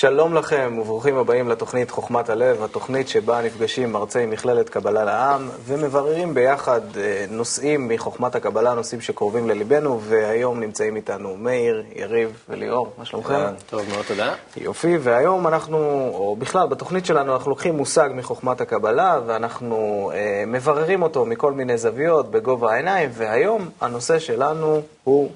[0.00, 6.34] שלום לכם וברוכים הבאים לתוכנית חוכמת הלב, התוכנית שבה נפגשים מרצי מכללת קבלה לעם ומבררים
[6.34, 13.04] ביחד אה, נושאים מחוכמת הקבלה, נושאים שקרובים לליבנו, והיום נמצאים איתנו מאיר, יריב וליאור, מה
[13.04, 13.34] שלומכם?
[13.66, 14.34] טוב מאוד, תודה.
[14.56, 15.78] יופי, והיום אנחנו,
[16.14, 21.78] או בכלל בתוכנית שלנו, אנחנו לוקחים מושג מחוכמת הקבלה ואנחנו אה, מבררים אותו מכל מיני
[21.78, 25.30] זוויות בגובה העיניים, והיום הנושא שלנו הוא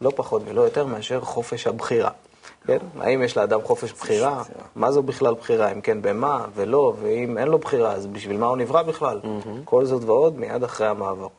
[0.00, 2.10] לא פחות ולא יותר מאשר חופש הבחירה.
[2.66, 2.78] כן?
[3.00, 4.42] האם יש לאדם חופש בחירה?
[4.76, 5.72] מה זו בכלל בחירה?
[5.72, 9.20] אם כן, במה ולא, ואם אין לו בחירה, אז בשביל מה הוא נברא בכלל?
[9.64, 11.30] כל זאת ועוד מיד אחרי המעברון.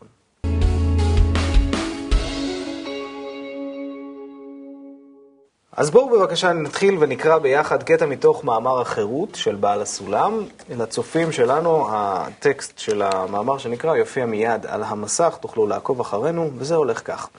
[5.77, 10.43] אז בואו בבקשה נתחיל ונקרא ביחד קטע מתוך מאמר החירות של בעל הסולם.
[10.69, 17.01] לצופים שלנו, הטקסט של המאמר שנקרא יופיע מיד על המסך, תוכלו לעקוב אחרינו, וזה הולך
[17.05, 17.29] כך.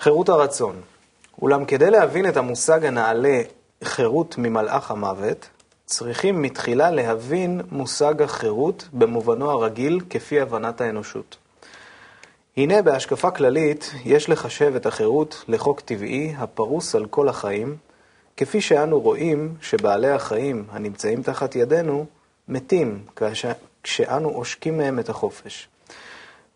[0.00, 0.80] חירות הרצון.
[1.42, 3.42] אולם כדי להבין את המושג הנעלה
[3.84, 5.48] חירות ממלאך המוות,
[5.86, 11.36] צריכים מתחילה להבין מושג החירות במובנו הרגיל כפי הבנת האנושות.
[12.56, 17.76] הנה בהשקפה כללית יש לחשב את החירות לחוק טבעי הפרוס על כל החיים,
[18.36, 22.06] כפי שאנו רואים שבעלי החיים הנמצאים תחת ידינו
[22.48, 23.04] מתים
[23.82, 25.68] כשאנו עושקים מהם את החופש.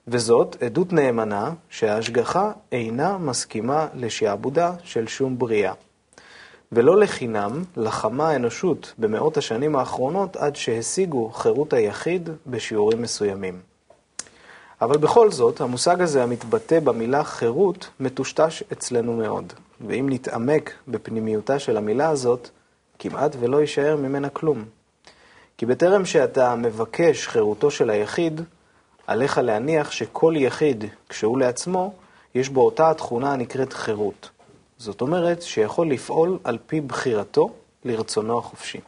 [0.08, 5.72] וזאת עדות נאמנה שההשגחה אינה מסכימה לשעבודה של שום בריאה.
[6.72, 13.60] ולא לחינם לחמה האנושות במאות השנים האחרונות עד שהשיגו חירות היחיד בשיעורים מסוימים.
[14.80, 19.52] אבל בכל זאת, המושג הזה המתבטא במילה חירות מטושטש אצלנו מאוד,
[19.86, 22.48] ואם נתעמק בפנימיותה של המילה הזאת,
[22.98, 24.64] כמעט ולא יישאר ממנה כלום.
[25.58, 28.40] כי בטרם שאתה מבקש חירותו של היחיד,
[29.06, 31.92] עליך להניח שכל יחיד, כשהוא לעצמו,
[32.34, 34.30] יש בו אותה התכונה הנקראת חירות.
[34.78, 37.50] זאת אומרת שיכול לפעול על פי בחירתו
[37.84, 38.80] לרצונו החופשי.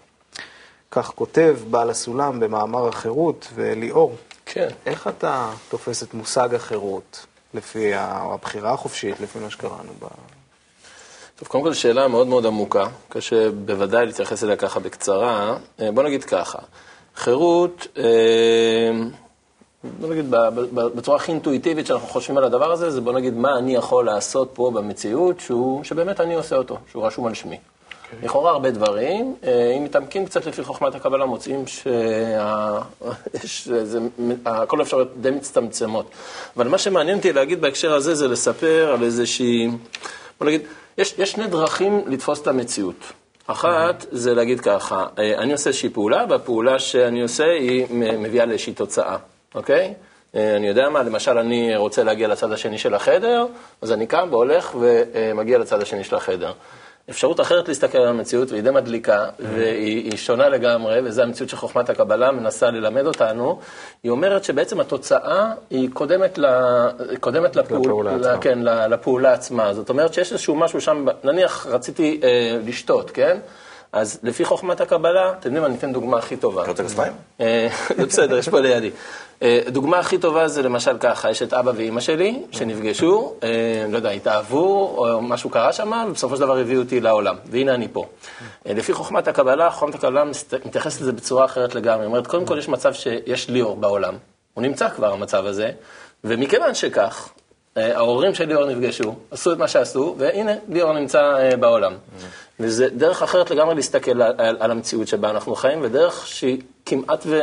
[0.91, 4.69] כך כותב בעל הסולם במאמר החירות, וליאור, כן.
[4.87, 10.07] איך אתה תופס את מושג החירות, לפי הבחירה החופשית, לפי מה שקראנו ב...
[11.37, 15.57] טוב, קודם כל שאלה מאוד מאוד עמוקה, קשה בוודאי להתייחס אליה ככה בקצרה.
[15.81, 16.59] אה, בוא נגיד ככה,
[17.17, 18.91] חירות, אה,
[19.85, 20.31] בוא נגיד
[20.73, 24.51] בצורה הכי אינטואיטיבית שאנחנו חושבים על הדבר הזה, זה בוא נגיד מה אני יכול לעשות
[24.55, 27.57] פה במציאות שהוא, שבאמת אני עושה אותו, שהוא רשום על שמי.
[27.57, 28.13] Okay.
[28.13, 28.29] אוקיי.
[28.29, 32.81] לכאורה הרבה דברים, אה, אם מתעמקים קצת לפי חוכמת הקבלה, מוצאים שכל
[34.81, 36.11] האפשרויות די מצטמצמות.
[36.57, 39.71] אבל מה שמעניין אותי להגיד בהקשר הזה זה לספר על איזושהי,
[40.41, 40.61] בוא נגיד,
[40.99, 43.13] יש, יש שני דרכים לתפוס את המציאות.
[43.47, 48.73] אחת זה להגיד ככה, אה, אני עושה איזושהי פעולה, והפעולה שאני עושה היא מביאה לאיזושהי
[48.73, 49.17] תוצאה,
[49.55, 49.95] אוקיי?
[50.35, 53.47] אה, אני יודע מה, למשל אני רוצה להגיע לצד השני של החדר,
[53.83, 56.53] אז אני קם והולך ומגיע לצד השני של החדר.
[57.11, 62.33] אפשרות אחרת להסתכל על המציאות, והיא די מדליקה, והיא שונה לגמרי, וזו המציאות שחוכמת הקבלה
[62.33, 63.61] מנסה ללמד אותנו,
[64.03, 66.47] היא אומרת שבעצם התוצאה היא קודמת, ל,
[67.21, 69.75] קודמת לפעול, לפעולה, לה, כן, לפעולה עצמה.
[69.75, 73.39] זאת אומרת שיש איזשהו משהו שם, נניח רציתי אה, לשתות, כן?
[73.93, 76.63] אז לפי חוכמת הקבלה, אתם יודעים, אני אתן דוגמה הכי טובה.
[76.63, 76.83] אתה רוצה?
[77.41, 78.91] אה, זה בסדר, יש פה לידי.
[79.43, 83.97] אה, דוגמה הכי טובה זה למשל ככה, יש את אבא ואימא שלי, שנפגשו, אה, לא
[83.97, 88.07] יודע, התאהבו, או משהו קרה שם, ובסופו של דבר הביאו אותי לעולם, והנה אני פה.
[88.67, 90.25] לפי חוכמת הקבלה, חוכמת הקבלה
[90.65, 92.05] מתייחסת לזה בצורה אחרת לגמרי.
[92.05, 94.15] היא אומרת, קודם כל יש מצב שיש ליאור בעולם,
[94.55, 95.71] הוא נמצא כבר המצב הזה,
[96.25, 97.29] ומכיוון שכך,
[97.77, 101.93] ההורים של ליאור נפגשו, עשו את מה שעשו, והנה, ליאור נמצא בעולם.
[102.61, 107.23] וזה דרך אחרת לגמרי להסתכל על, על, על המציאות שבה אנחנו חיים, ודרך שהיא כמעט,
[107.27, 107.41] ו,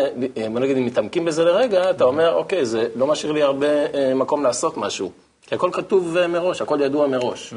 [0.51, 4.13] בוא נגיד, אם מתעמקים בזה לרגע, אתה אומר, אוקיי, זה לא משאיר לי הרבה אה,
[4.15, 5.11] מקום לעשות משהו.
[5.41, 7.53] כי הכל כתוב אה, מראש, הכל ידוע מראש.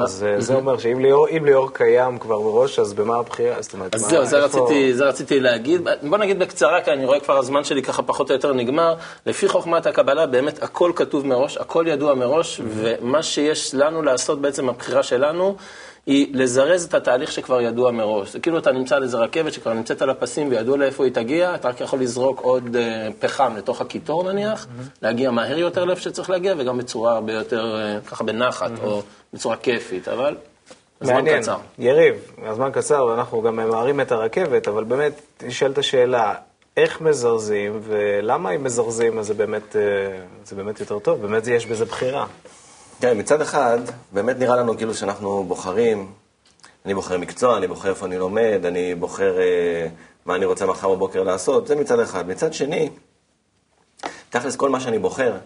[0.00, 3.62] אז אה, זה אומר שאם ליאור, קיים כבר מראש, אז במה הבחירה?
[3.62, 5.88] זאת אומרת, אז זהו, זה רציתי, זה רציתי להגיד.
[6.02, 8.94] בוא נגיד בקצרה, כי אני רואה כבר הזמן שלי ככה פחות או יותר נגמר.
[9.26, 14.68] לפי חוכמת הקבלה, באמת הכל כתוב מראש, הכל ידוע מראש, ומה שיש לנו לעשות בעצם,
[14.68, 15.56] הבחירה שלנו,
[16.08, 18.32] היא לזרז את התהליך שכבר ידוע מראש.
[18.32, 21.54] זה כאילו אתה נמצא על איזה רכבת שכבר נמצאת על הפסים וידוע לאיפה היא תגיע,
[21.54, 22.78] אתה רק יכול לזרוק עוד uh,
[23.18, 24.98] פחם לתוך הקיטור נניח, mm-hmm.
[25.02, 28.84] להגיע מהר יותר לאיפה שצריך להגיע, וגם בצורה הרבה יותר, uh, ככה בנחת, mm-hmm.
[28.84, 29.02] או
[29.32, 30.36] בצורה כיפית, אבל
[31.00, 31.56] הזמן קצר.
[31.78, 32.14] יריב,
[32.44, 35.12] הזמן קצר, ואנחנו גם ממהרים את הרכבת, אבל באמת,
[35.42, 36.34] נשאלת השאלה,
[36.76, 39.82] איך מזרזים, ולמה אם מזרזים אז זה באמת, אה,
[40.44, 41.22] זה באמת יותר טוב?
[41.22, 42.26] באמת יש בזה בחירה.
[43.00, 43.78] כן, מצד אחד,
[44.12, 46.12] באמת נראה לנו כאילו שאנחנו בוחרים,
[46.84, 49.86] אני בוחר מקצוע, אני בוחר איפה אני לומד, אני בוחר אה,
[50.26, 52.28] מה אני רוצה מחר בבוקר לעשות, זה מצד אחד.
[52.28, 52.90] מצד שני,
[54.30, 55.36] תכלס כל מה שאני בוחר,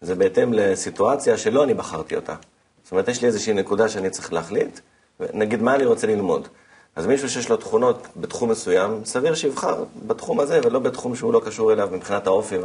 [0.00, 2.34] זה בהתאם לסיטואציה שלא אני בחרתי אותה.
[2.82, 4.80] זאת אומרת, יש לי איזושהי נקודה שאני צריך להחליט,
[5.20, 6.48] נגיד מה אני רוצה ללמוד.
[6.96, 11.42] אז מישהו שיש לו תכונות בתחום מסוים, סביר שיבחר בתחום הזה ולא בתחום שהוא לא
[11.44, 12.56] קשור אליו מבחינת האופי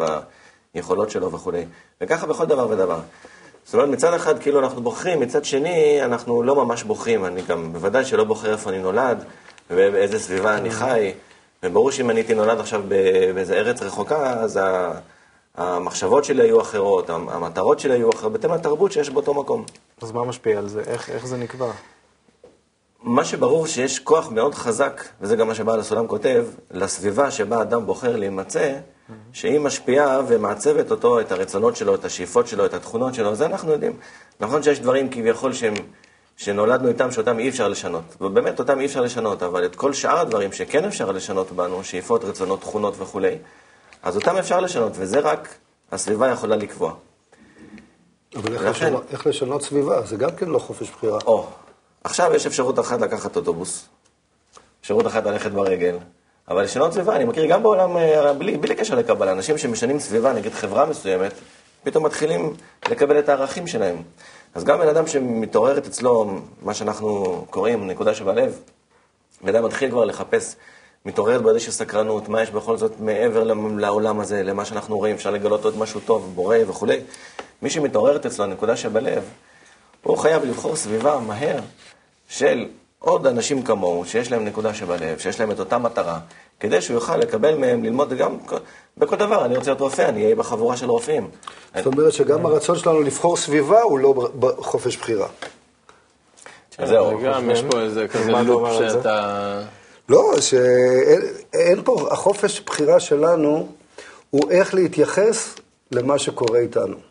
[0.73, 1.65] והיכולות שלו וכולי.
[2.01, 2.99] וככה בכל דבר ודבר.
[3.67, 7.25] זאת אומרת, מצד אחד כאילו אנחנו בוחרים, מצד שני אנחנו לא ממש בוחרים.
[7.25, 9.23] אני גם בוודאי שלא בוחר איפה אני נולד
[9.69, 11.13] ובאיזה סביבה אני חי.
[11.63, 12.83] וברור שאם אני הייתי נולד עכשיו
[13.35, 14.59] באיזה ארץ רחוקה, אז
[15.55, 19.63] המחשבות שלי היו אחרות, המטרות שלי היו אחרות, בהתאם לתרבות שיש באותו מקום.
[20.01, 20.81] אז מה משפיע על זה?
[20.87, 21.71] איך, איך זה נקבע?
[23.03, 27.85] מה שברור שיש כוח מאוד חזק, וזה גם מה שבעל הסולם כותב, לסביבה שבה אדם
[27.85, 28.73] בוחר להימצא,
[29.33, 33.71] שהיא משפיעה ומעצבת אותו, את הרצונות שלו, את השאיפות שלו, את התכונות שלו, זה אנחנו
[33.71, 33.93] יודעים.
[34.39, 35.73] נכון שיש דברים כביכול שהם,
[36.37, 38.17] שנולדנו איתם, שאותם אי אפשר לשנות.
[38.21, 42.23] ובאמת, אותם אי אפשר לשנות, אבל את כל שאר הדברים שכן אפשר לשנות בנו, שאיפות,
[42.23, 43.35] רצונות, תכונות וכולי,
[44.03, 45.55] אז אותם אפשר לשנות, וזה רק
[45.91, 46.93] הסביבה יכולה לקבוע.
[48.35, 48.85] אבל איך, לכן...
[48.85, 50.01] לשנות, איך לשנות סביבה?
[50.01, 51.19] זה גם כן לא חופש בחירה.
[51.25, 51.47] או,
[52.03, 53.85] עכשיו יש אפשרות אחת לקחת אוטובוס,
[54.81, 55.97] אפשרות אחת ללכת ברגל,
[56.49, 60.33] אבל לשנות סביבה, אני מכיר גם בעולם, אה, בלי, בלי קשר לקבלה, אנשים שמשנים סביבה,
[60.33, 61.33] נגיד חברה מסוימת,
[61.83, 62.53] פתאום מתחילים
[62.89, 63.95] לקבל את הערכים שלהם.
[64.55, 68.59] אז גם בן אדם שמתעוררת אצלו, מה שאנחנו קוראים נקודה שבלב,
[69.41, 70.55] בן אדם מתחיל כבר לחפש,
[71.05, 73.43] מתעוררת באיזושהי סקרנות, מה יש בכל זאת מעבר
[73.77, 76.99] לעולם הזה, למה שאנחנו רואים, אפשר לגלות עוד משהו טוב, בורא וכולי.
[77.61, 79.23] מי שמתעוררת אצלו הנקודה שבלב,
[80.03, 81.59] הוא חייב לבחור סביבה מהר
[82.29, 82.65] של
[82.99, 86.19] עוד אנשים כמוהו, שיש להם נקודה שבלב, שיש להם את אותה מטרה,
[86.59, 88.37] כדי שהוא יוכל לקבל מהם, ללמוד גם
[88.97, 89.45] בכל דבר.
[89.45, 91.29] אני רוצה להיות רופא, אני אהיה בחבורה של רופאים.
[91.75, 95.27] זאת אומרת שגם הרצון שלנו לבחור סביבה הוא לא חופש בחירה.
[96.85, 97.19] זהו.
[97.23, 99.61] גם יש פה איזה כזה לופ שאתה...
[100.09, 103.67] לא, שאין פה, החופש בחירה שלנו
[104.29, 105.55] הוא איך להתייחס
[105.91, 107.06] למה שקורה איתנו.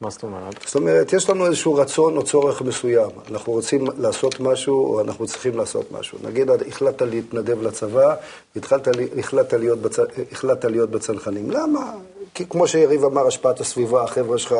[0.00, 0.54] מה זאת אומרת?
[0.66, 3.10] זאת אומרת, יש לנו איזשהו רצון או צורך מסוים.
[3.30, 6.18] אנחנו רוצים לעשות משהו, או אנחנו צריכים לעשות משהו.
[6.22, 8.14] נגיד, החלטת להתנדב לצבא,
[8.56, 9.96] והחלטת להיות, בצ...
[10.64, 11.50] להיות בצנחנים.
[11.50, 11.92] למה?
[12.34, 14.54] כי כמו שיריב אמר, השפעת הסביבה, החבר'ה שלך,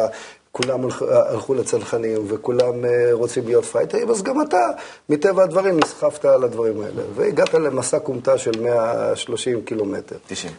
[0.53, 4.67] כולם הלכו לצנחנים, וכולם אה, רוצים להיות פייטרים, אז גם אתה,
[5.09, 7.03] מטבע הדברים, נסחפת על הדברים האלה.
[7.15, 10.17] והגעת למסע כומתה של 130 קילומטר.
[10.27, 10.53] 90.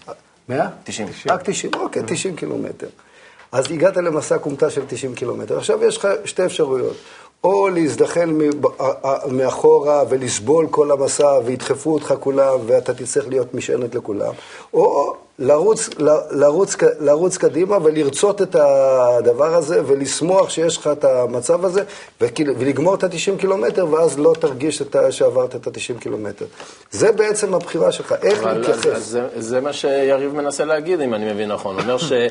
[0.49, 0.67] 100?
[0.83, 1.07] 90.
[1.29, 2.87] רק 90, אוקיי, 90 קילומטר.
[3.51, 5.57] אז הגעת למסע כומתה של 90 קילומטר.
[5.57, 6.95] עכשיו יש לך שתי אפשרויות.
[7.43, 8.29] או להזדחל
[9.27, 14.33] מאחורה ולסבול כל המסע וידחפו אותך כולם ואתה תצטרך להיות משענת לכולם,
[14.73, 15.89] או לרוץ,
[16.31, 21.83] לרוץ, לרוץ קדימה ולרצות את הדבר הזה ולשמוח שיש לך את המצב הזה
[22.21, 26.45] ולגמור את ה-90 קילומטר ואז לא תרגיש את שעברת את ה-90 קילומטר.
[26.91, 28.99] זה בעצם הבחירה שלך, איך להתייחס.
[28.99, 31.75] זה, זה מה שיריב מנסה להגיד, אם אני מבין נכון.
[31.75, 32.11] הוא אומר ש...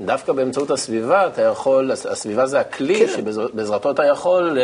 [0.00, 3.12] דווקא באמצעות הסביבה, אתה יכול, הסביבה זה הכלי כן.
[3.16, 4.58] שבעזרתו אתה יכול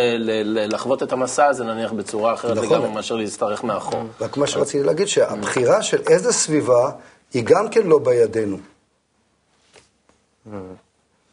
[0.44, 2.68] לחוות את המסע הזה, נניח, בצורה אחרת נכון.
[2.68, 4.02] לגמרי מאשר להצטרך מאחור.
[4.20, 6.90] רק מה שרציתי להגיד, שהבחירה של איזה סביבה
[7.34, 8.58] היא גם כן לא בידינו.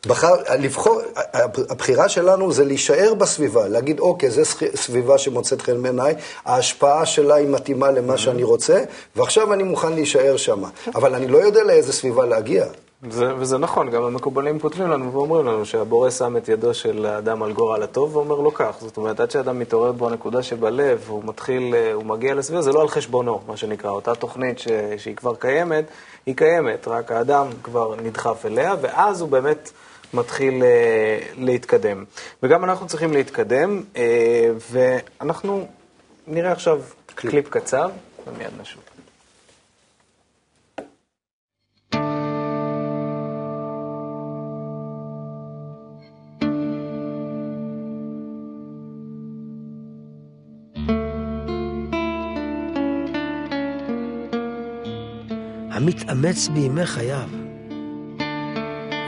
[0.07, 1.01] בחר, לבחור,
[1.69, 4.41] הבחירה שלנו זה להישאר בסביבה, להגיד, אוקיי, זו
[4.75, 6.15] סביבה שמוצאת חן בעיניי,
[6.45, 8.83] ההשפעה שלה היא מתאימה למה שאני רוצה,
[9.15, 10.63] ועכשיו אני מוכן להישאר שם.
[10.95, 12.65] אבל אני לא יודע לאיזה סביבה להגיע.
[13.09, 17.43] זה, וזה נכון, גם המקובלים כותבים לנו ואומרים לנו שהבורא שם את ידו של האדם
[17.43, 18.75] על גורל הטוב ואומר לו כך.
[18.79, 22.71] זאת אומרת, עד שאדם מתעורר בו הנקודה שבלב, הוא מתחיל, אה, הוא מגיע לסביבה, זה
[22.71, 23.89] לא על חשבונו, מה שנקרא.
[23.89, 25.85] אותה תוכנית ש, שהיא כבר קיימת,
[26.25, 29.71] היא קיימת, רק האדם כבר נדחף אליה, ואז הוא באמת
[30.13, 32.05] מתחיל אה, להתקדם.
[32.43, 35.67] וגם אנחנו צריכים להתקדם, אה, ואנחנו
[36.27, 36.81] נראה עכשיו
[37.15, 37.89] קליפ, קליפ קצר,
[38.27, 38.81] ומיד נשוב.
[55.81, 57.40] המתאמץ בימי חייו,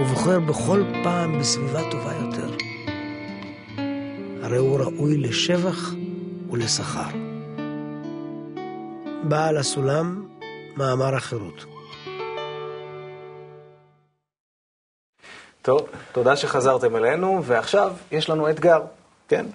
[0.04, 2.56] ובוחר בכל פעם בסביבה טובה יותר,
[4.44, 5.92] הרי הוא ראוי לשבח
[6.52, 7.10] ולשכר.
[9.24, 10.28] בעל הסולם,
[10.78, 11.66] מאמר החירות.
[15.62, 15.82] טוב,
[16.12, 18.82] תודה שחזרתם אלינו, ועכשיו יש לנו אתגר,
[19.28, 19.46] כן?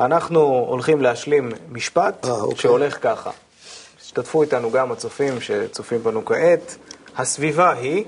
[0.00, 2.56] אנחנו הולכים להשלים משפט 아, אה, אוקיי.
[2.56, 3.30] שהולך ככה.
[4.00, 6.76] השתתפו איתנו גם הצופים שצופים בנו כעת.
[7.16, 8.04] הסביבה היא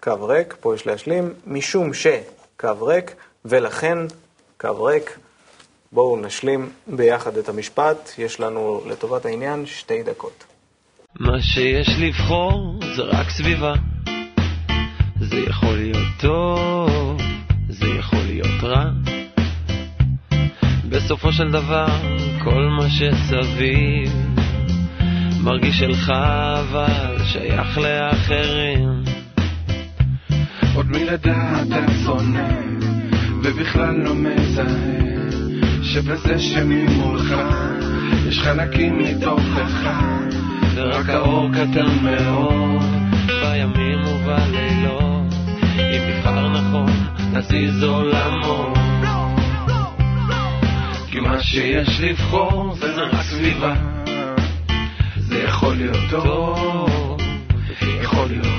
[0.00, 3.14] קו ריק, פה יש להשלים, משום שקו ריק,
[3.44, 3.98] ולכן
[4.60, 5.18] קו ריק.
[5.92, 10.44] בואו נשלים ביחד את המשפט, יש לנו לטובת העניין שתי דקות.
[11.20, 13.74] מה שיש לבחור זה רק סביבה.
[15.20, 17.20] זה יכול להיות טוב,
[17.68, 18.84] זה יכול להיות רע.
[20.88, 21.86] בסופו של דבר,
[22.44, 24.12] כל מה שסביב
[25.44, 26.10] מרגיש שלך,
[26.60, 29.09] אבל שייך לאחרים.
[30.80, 32.48] עוד מלידה אתה שונא,
[33.42, 34.64] ובכלל לא מזהה,
[35.82, 37.34] שבזה שממולך
[38.28, 39.90] יש חלקים מתוכך,
[40.74, 42.82] ורק האור קטן מאוד,
[43.42, 45.34] בימים ובלילות,
[45.78, 46.92] אם נבחר נכון,
[47.32, 48.78] נזיז עולמות.
[51.10, 53.74] כי מה שיש לבחור זה רק סביבה.
[55.16, 57.20] זה יכול להיות טוב,
[58.02, 58.49] יכול להיות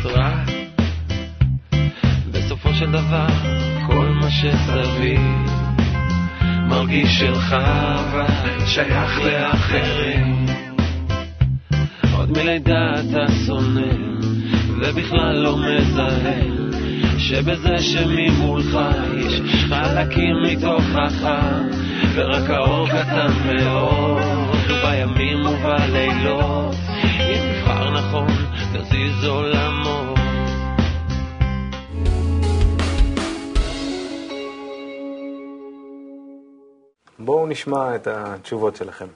[2.92, 3.28] דבר,
[3.88, 5.22] כל מה שסביב
[6.70, 10.46] מרגיש שלך, אבל שייך לאחרים.
[12.18, 13.94] עוד מלידה אתה שונא,
[14.78, 16.42] ובכלל לא מזהה,
[17.18, 18.80] שבזה שממולך
[19.18, 21.28] יש חלקים מתוכך,
[22.14, 24.22] ורק האור קטן מאוד,
[24.70, 26.76] ובימים ובלילות,
[27.20, 28.28] אם נבחר נכון,
[28.74, 29.81] נזיז עולמות.
[37.26, 39.08] בואו נשמע את התשובות שלכם.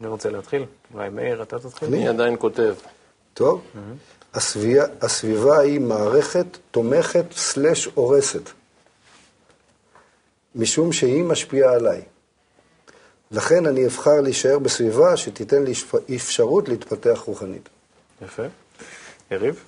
[0.00, 0.64] אני רוצה להתחיל?
[0.94, 1.88] אולי מאיר, אתה תתחיל?
[1.88, 2.74] אני עדיין כותב.
[3.34, 3.62] טוב?
[4.34, 8.50] הסביבה, הסביבה היא מערכת תומכת סלש הורסת,
[10.54, 12.02] משום שהיא משפיעה עליי.
[13.30, 17.68] לכן אני אבחר להישאר בסביבה שתיתן לי אפ- אפשרות להתפתח רוחנית.
[18.22, 18.42] יפה.
[19.30, 19.64] יריב?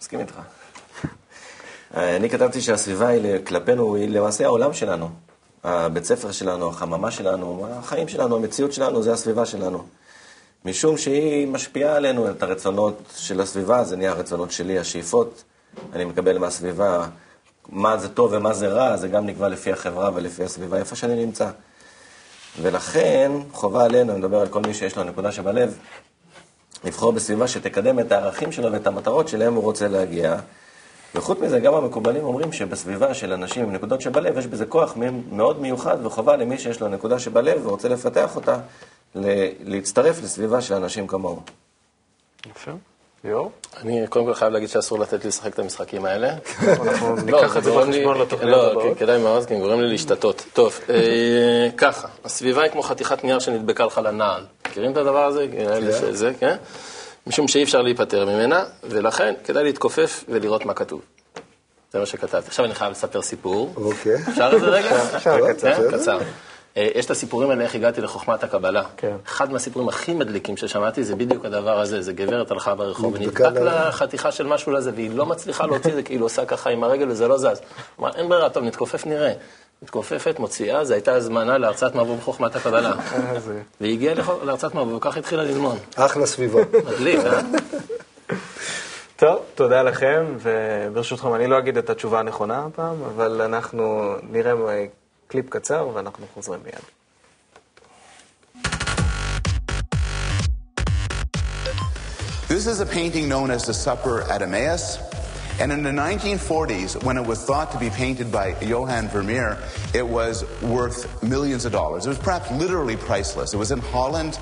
[0.00, 0.34] מסכים איתך.
[1.96, 5.10] אה, אני כתבתי שהסביבה היא כלפינו, היא למעשה העולם שלנו.
[5.64, 9.84] הבית ספר שלנו, החממה שלנו, החיים שלנו, המציאות שלנו, זה הסביבה שלנו.
[10.64, 15.44] משום שהיא משפיעה עלינו, את הרצונות של הסביבה, זה נהיה הרצונות שלי, השאיפות.
[15.92, 17.06] אני מקבל מהסביבה
[17.68, 21.26] מה זה טוב ומה זה רע, זה גם נקבע לפי החברה ולפי הסביבה, איפה שאני
[21.26, 21.50] נמצא.
[22.62, 25.78] ולכן, חובה עלינו, אני מדבר על כל מי שיש לו נקודה שבלב,
[26.84, 30.36] לבחור בסביבה שתקדם את הערכים שלו ואת המטרות שלהם הוא רוצה להגיע.
[31.14, 34.94] וחוץ מזה, גם המקובלים אומרים שבסביבה של אנשים עם נקודות שבלב, יש בזה כוח
[35.32, 38.56] מאוד מיוחד וחובה למי שיש לו נקודה שבלב ורוצה לפתח אותה,
[39.14, 41.40] ל- להצטרף לסביבה של אנשים כמוהו.
[42.50, 42.70] יפה.
[43.24, 43.50] ליאור?
[43.82, 46.28] אני קודם כל חייב להגיד שאסור לתת לי לשחק את המשחקים האלה.
[46.86, 48.84] אנחנו ניקח את זה בחשבון לתוכניות לא, הבאות.
[48.84, 50.44] כן, כדאי מאוד, כי גורם לי להשתתות.
[50.52, 54.44] טוב, אה, ככה, הסביבה היא כמו חתיכת נייר שנדבקה לך לנעל.
[54.68, 55.46] מכירים את הדבר הזה?
[56.00, 56.56] שזה, כן?
[57.26, 61.00] משום שאי אפשר להיפטר ממנה, ולכן כדאי להתכופף ולראות מה כתוב.
[61.92, 62.46] זה מה שכתבתי.
[62.46, 63.72] עכשיו אני חייב לספר סיפור.
[63.76, 64.16] אוקיי.
[64.28, 65.02] אפשר איזה רגע?
[65.16, 65.90] אפשר, כן, קצר.
[65.98, 66.18] קצר.
[66.76, 68.82] אה, יש את הסיפורים האלה, איך הגעתי לחוכמת הקבלה.
[68.96, 69.16] כן.
[69.26, 73.92] אחד מהסיפורים הכי מדליקים ששמעתי זה בדיוק הדבר הזה, זה גברת הלכה ברחוב, ונדבק לה
[73.92, 77.08] חתיכה של משהו לזה, והיא לא מצליחה להוציא את זה, כאילו עושה ככה עם הרגל
[77.08, 77.60] וזה לא זז.
[78.00, 79.32] אמרה, אין ברירה, טוב, נתכופף נראה.
[79.82, 82.92] מתכופפת, מוציאה, זו הייתה הזמנה להרצאת מבוא בחוכמת הקבלה.
[83.12, 85.78] אה, זה- והיא הגיעה להרצאת מבוא, וכך התחילה ללמוד.
[85.96, 86.60] אחלה סביבה.
[86.84, 87.40] מדליק, אה?
[89.16, 94.84] טוב, תודה לכם, וברשותכם, אני לא אגיד את התשובה הנכונה הפעם, אבל אנחנו נראה אה,
[95.28, 96.74] קליפ קצר ואנחנו חוזרים מיד.
[102.48, 104.98] This is a painting known as the Supper at Emmaus.
[105.60, 109.58] And in the 1940s, when it was thought to be painted by Johann Vermeer,
[109.94, 112.06] it was worth millions of dollars.
[112.06, 113.54] It was perhaps literally priceless.
[113.54, 114.38] It was in Holland,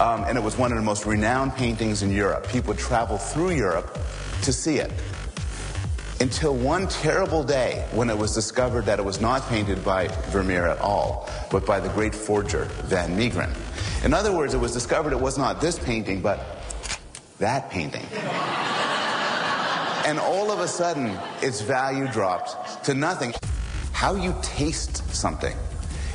[0.00, 2.48] um, and it was one of the most renowned paintings in Europe.
[2.48, 3.98] People would travel through Europe
[4.42, 4.92] to see it.
[6.20, 10.68] Until one terrible day when it was discovered that it was not painted by Vermeer
[10.68, 13.52] at all, but by the great forger Van Meegeren.
[14.04, 16.62] In other words, it was discovered it was not this painting, but
[17.38, 18.06] that painting.
[20.04, 23.32] And all of a sudden, its value dropped to nothing.
[23.92, 25.56] How you taste something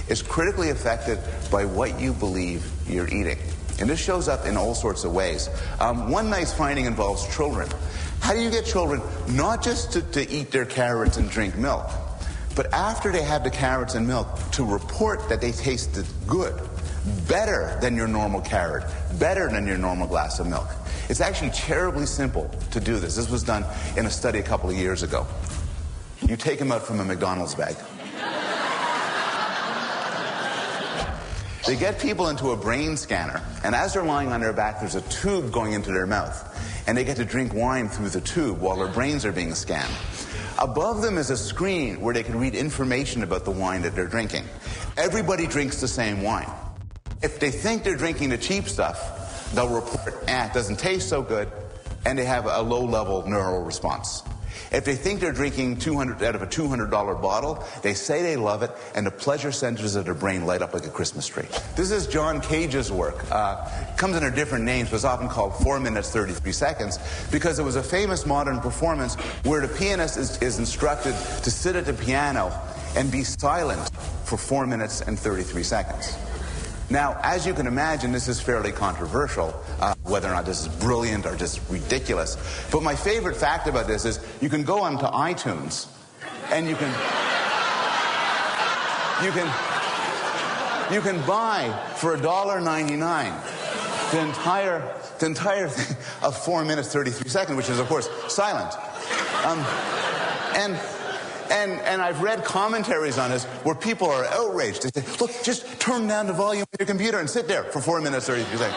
[0.09, 1.19] is critically affected
[1.51, 3.37] by what you believe you're eating.
[3.79, 5.49] And this shows up in all sorts of ways.
[5.79, 7.69] Um, one nice finding involves children.
[8.19, 11.89] How do you get children not just to, to eat their carrots and drink milk,
[12.55, 16.59] but after they have the carrots and milk, to report that they tasted good,
[17.27, 18.83] better than your normal carrot,
[19.19, 20.67] better than your normal glass of milk?
[21.09, 23.15] It's actually terribly simple to do this.
[23.15, 25.25] This was done in a study a couple of years ago.
[26.21, 27.75] You take them out from a McDonald's bag.
[31.65, 34.95] They get people into a brain scanner, and as they're lying on their back, there's
[34.95, 38.61] a tube going into their mouth, and they get to drink wine through the tube
[38.61, 39.93] while their brains are being scanned.
[40.59, 44.07] Above them is a screen where they can read information about the wine that they're
[44.07, 44.45] drinking.
[44.95, 46.49] Everybody drinks the same wine.
[47.21, 51.21] If they think they're drinking the cheap stuff, they'll report, eh, it doesn't taste so
[51.21, 51.51] good,
[52.05, 54.21] and they have a low level neural response.
[54.71, 56.89] If they think they're drinking 200 out of a $200
[57.21, 60.73] bottle, they say they love it, and the pleasure centers of their brain light up
[60.73, 61.45] like a Christmas tree.
[61.75, 63.23] This is John Cage's work.
[63.31, 66.99] Uh, comes under different names, but it's often called 4 minutes 33 seconds,
[67.31, 71.75] because it was a famous modern performance where the pianist is, is instructed to sit
[71.75, 72.51] at the piano
[72.95, 73.89] and be silent
[74.25, 76.15] for 4 minutes and 33 seconds.
[76.89, 80.69] Now, as you can imagine, this is fairly controversial, uh, whether or not this is
[80.69, 82.37] brilliant or just ridiculous.
[82.71, 85.87] But my favorite fact about this is you can go onto iTunes
[86.49, 86.89] and you can
[89.23, 89.47] you can
[90.93, 97.57] you can buy for $1.99 the entire the entire thing of four minutes 33 seconds,
[97.57, 98.73] which is of course silent.
[99.43, 99.59] Um,
[100.55, 100.79] and
[101.51, 104.83] and, and I've read commentaries on this where people are outraged.
[104.83, 107.81] They say, look, just turn down the volume of your computer and sit there for
[107.81, 108.75] four minutes, 33 seconds.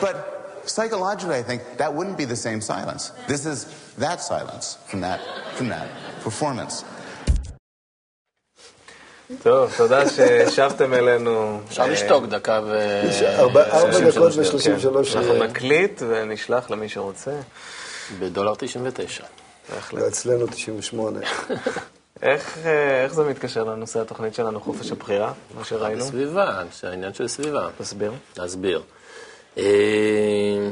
[0.00, 3.12] But psychologically, I think that wouldn't be the same silence.
[3.26, 3.66] This is
[3.98, 5.20] that silence from that,
[5.56, 5.88] from that
[6.22, 6.84] performance.
[9.42, 11.60] טוב, תודה ששבתם אלינו.
[11.68, 12.80] אפשר לשתוק דקה ו...
[13.38, 14.46] ארבע ארבע 33 דקות.
[14.46, 17.32] ושלושים ושלוש אנחנו נקליט ונשלח למי שרוצה.
[18.18, 19.24] בדולר 99.
[19.74, 20.02] בהחלט.
[20.02, 21.18] ואצלנו 98.
[22.22, 26.04] איך, אה, איך זה מתקשר לנושא התוכנית שלנו, חופש הבחירה, מה שראינו?
[26.04, 27.68] בסביבה, העניין של סביבה.
[27.78, 28.12] תסביר.
[28.36, 28.82] להסביר.
[29.58, 30.70] אה,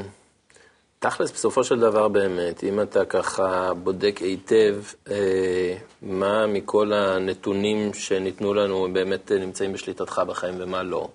[0.99, 4.75] תכלס, בסופו של דבר באמת, אם אתה ככה בודק היטב
[5.11, 11.09] אה, מה מכל הנתונים שניתנו לנו באמת נמצאים בשליטתך בחיים ומה לא,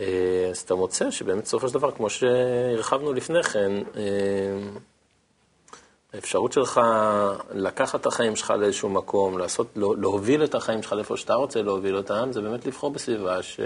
[0.00, 4.02] אה, אז אתה מוצא שבאמת בסופו של דבר, כמו שהרחבנו לפני כן, אה,
[6.14, 6.80] האפשרות שלך
[7.54, 11.62] לקחת את החיים שלך לאיזשהו מקום, לעשות, לה- להוביל את החיים שלך לאיפה שאתה רוצה
[11.62, 13.60] להוביל אותם, זה באמת לבחור בסביבה ש,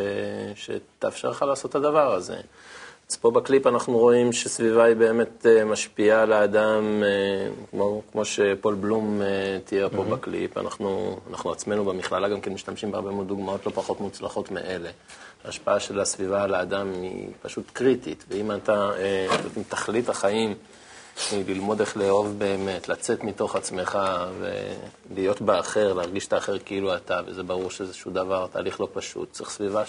[0.55, 2.37] שתאפשר לך לעשות את הדבר הזה.
[3.11, 8.25] אז פה בקליפ אנחנו רואים שסביבה היא באמת אה, משפיעה על האדם, אה, כמו, כמו
[8.25, 10.59] שפול בלום אה, תיאר פה בקליפ.
[10.59, 14.91] אנחנו, אנחנו עצמנו במכללה גם כן משתמשים בהרבה מאוד דוגמאות לא פחות מוצלחות מאלה.
[15.45, 18.91] ההשפעה של הסביבה על האדם היא פשוט קריטית, ואם אתה,
[19.57, 20.55] אם תכלית החיים
[21.49, 23.99] ללמוד איך לאהוב באמת, לצאת מתוך עצמך
[25.11, 29.33] ולהיות באחר, להרגיש את האחר כאילו אתה, וזה ברור שזה איזשהו דבר, תהליך לא פשוט.
[29.33, 29.83] צריך סביבה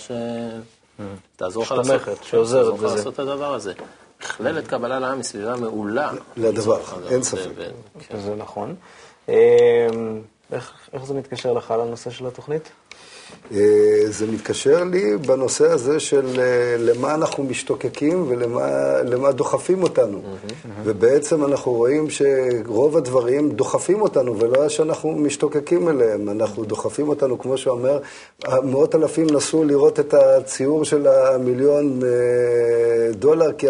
[1.36, 2.96] שתעזור לך לעשות, שעוזרת בזה.
[2.96, 3.74] לעשות את הדבר הזה.
[4.22, 6.12] מכללת קבלה לעם היא סביבה מעולה.
[6.38, 7.50] לדבר, אין ספק.
[7.56, 8.76] ו- זה נכון.
[10.54, 12.70] איך, איך זה מתקשר לך לנושא של התוכנית?
[13.56, 13.60] אה,
[14.08, 20.22] זה מתקשר לי בנושא הזה של אה, למה אנחנו משתוקקים ולמה למה דוחפים אותנו.
[20.84, 26.30] ובעצם אנחנו רואים שרוב הדברים דוחפים אותנו, ולא שאנחנו משתוקקים אליהם.
[26.30, 28.00] אנחנו דוחפים אותנו, כמו שאומר,
[28.64, 33.68] מאות אלפים נסעו לראות את הציור של המיליון אה, דולר, כי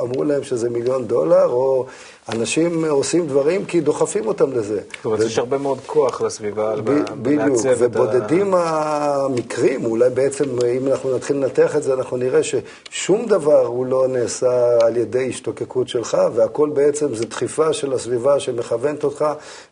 [0.00, 1.86] אמרו להם שזה מיליון דולר, או
[2.28, 4.80] אנשים עושים דברים כי דוחפים אותם לזה.
[4.96, 6.74] זאת אומרת, יש הרבה מאוד כוח לסביבה,
[7.22, 10.44] בדיוק, ובודדים המקרים, אולי בעצם,
[10.78, 15.28] אם אנחנו נתחיל לנתח את זה, אנחנו נראה ששום דבר הוא לא נעשה על ידי
[15.28, 19.24] השתוקקות שלך, והכל בעצם זה דחיפה של הסביבה שמכוונת אותך,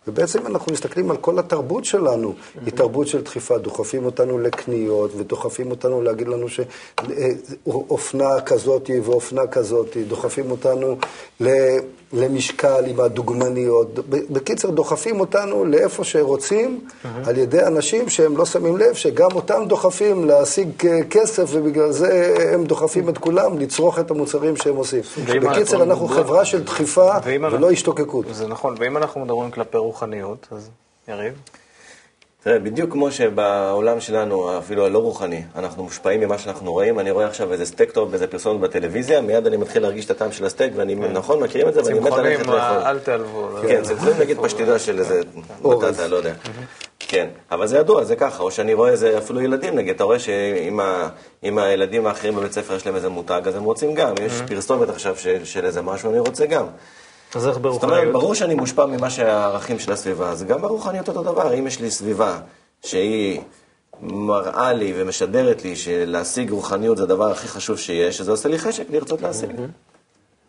[0.08, 2.34] ובעצם אנחנו מסתכלים על כל התרבות שלנו,
[2.64, 9.96] היא תרבות של דחיפה, דוחפים אותנו לקניות, ודוחפים אותנו להגיד לנו שאופנה כזאת ואופנה כזאת,
[10.08, 10.96] דוחפים אותנו
[11.40, 11.78] ל-
[12.12, 13.94] למשקל עם הדוגמניות.
[14.08, 16.80] בקיצר, דוחפים אותנו לאיפה שרוצים,
[17.26, 22.34] על ידי אנשים שהם לא שמים לב, שגם אותם דוחפים להשיג אה, כסף, ובגלל זה
[22.52, 25.00] הם דוחפים את כולם לצרוך את המוצרים שהם עושים.
[25.42, 28.26] בקיצר, אנחנו- חברה של דחיפה אנחנו- ולא השתוקקות.
[28.32, 30.70] זה נכון, ואם אנחנו מדברים כלפי רוחניות, אז
[31.08, 31.32] יריב?
[32.44, 37.26] תראה, בדיוק כמו שבעולם שלנו, אפילו הלא רוחני, אנחנו מושפעים ממה שאנחנו רואים, אני רואה
[37.26, 40.72] עכשיו איזה סטייק טוב באיזה פרסומת בטלוויזיה, מיד אני מתחיל להרגיש את הטעם של הסטייק,
[40.76, 42.58] ואני, נכון, מכירים את זה, ואני מת צמחונים, ללכת לאכול.
[42.58, 43.48] אל תעלבו.
[43.54, 45.20] לא כן, זה לפעמים נגיד פשטידה של איזה
[45.62, 46.32] בטטה, לא יודע.
[46.98, 50.18] כן, אבל זה ידוע, זה ככה, או שאני רואה איזה, אפילו ילדים נגיד, אתה רואה
[50.18, 54.88] שאם הילדים האחרים בבית ספר יש להם איזה מותג, אז הם רוצים גם, יש פרסומת
[54.88, 56.66] עכשיו של איזה משהו, אני רוצה גם.
[57.34, 58.12] אז איך זאת אומרת, ברוחניות?
[58.12, 61.90] ברור שאני מושפע ממה שהערכים של הסביבה, אז גם ברוחניות אותו דבר, אם יש לי
[61.90, 62.38] סביבה
[62.84, 63.40] שהיא
[64.00, 68.58] מראה לי ומשדרת לי שלהשיג רוחניות זה הדבר הכי חשוב שיש, אז זה עושה לי
[68.58, 69.50] חשק לרצות להשיג.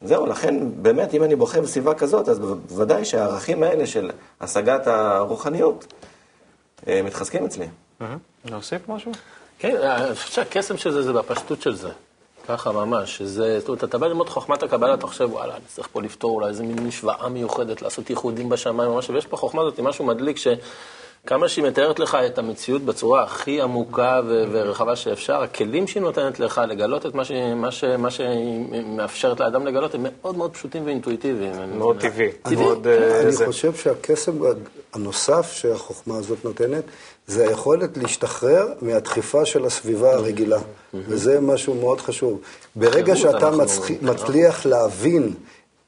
[0.02, 5.93] זהו, לכן באמת, אם אני בוחר בסביבה כזאת, אז בוודאי שהערכים האלה של השגת הרוחניות
[6.88, 7.67] אה, מתחזקים אצלי.
[8.46, 9.12] להוסיף משהו?
[9.60, 11.89] כן, אני חושב שהקסם של זה זה בפשטות של זה.
[12.47, 15.88] ככה ממש, שזה, זאת אומרת, אתה בא ללמוד חוכמת הקבלה, אתה חושב, וואלה, אני צריך
[15.91, 19.79] פה לפתור אולי איזה מין משוואה מיוחדת, לעשות ייחודים בשמיים, ממש, ויש פה חוכמה הזאת,
[19.79, 20.47] משהו מדליק, ש...
[21.27, 26.39] כמה שהיא מתארת לך את המציאות בצורה הכי עמוקה ו- ורחבה שאפשר, הכלים שהיא נותנת
[26.39, 30.51] לך לגלות את מה, ש- מה, ש- מה שהיא מאפשרת לאדם לגלות, הם מאוד מאוד
[30.53, 31.51] פשוטים ואינטואיטיביים.
[31.77, 32.32] מאוד טבעי.
[32.45, 33.45] אני זה.
[33.45, 34.32] חושב שהקסם
[34.93, 36.84] הנוסף שהחוכמה הזאת נותנת,
[37.27, 40.59] זה היכולת להשתחרר מהדחיפה של הסביבה הרגילה.
[40.93, 42.39] וזה משהו מאוד חשוב.
[42.75, 43.67] ברגע שאתה אומרים,
[44.01, 45.33] מצליח להבין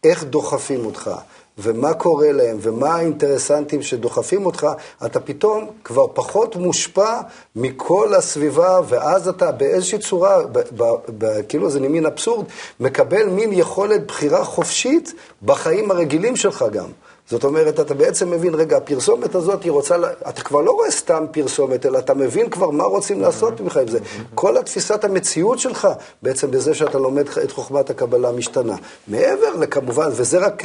[0.04, 1.12] איך דוחפים אותך,
[1.58, 4.68] ומה קורה להם, ומה האינטרסנטים שדוחפים אותך,
[5.06, 7.22] אתה פתאום כבר פחות מושפע
[7.56, 12.46] מכל הסביבה, ואז אתה באיזושהי צורה, ב- ב- ב- כאילו זה מין אבסורד,
[12.80, 16.88] מקבל מין יכולת בחירה חופשית בחיים הרגילים שלך גם.
[17.30, 19.96] זאת אומרת, אתה בעצם מבין, רגע, הפרסומת הזאת, היא רוצה,
[20.30, 23.88] אתה כבר לא רואה סתם פרסומת, אלא אתה מבין כבר מה רוצים לעשות ממך עם
[23.88, 24.00] זה.
[24.36, 25.88] כל התפיסת המציאות שלך,
[26.22, 28.76] בעצם בזה שאתה לומד את חוכמת הקבלה משתנה.
[29.08, 30.64] מעבר לכמובן, וזה רק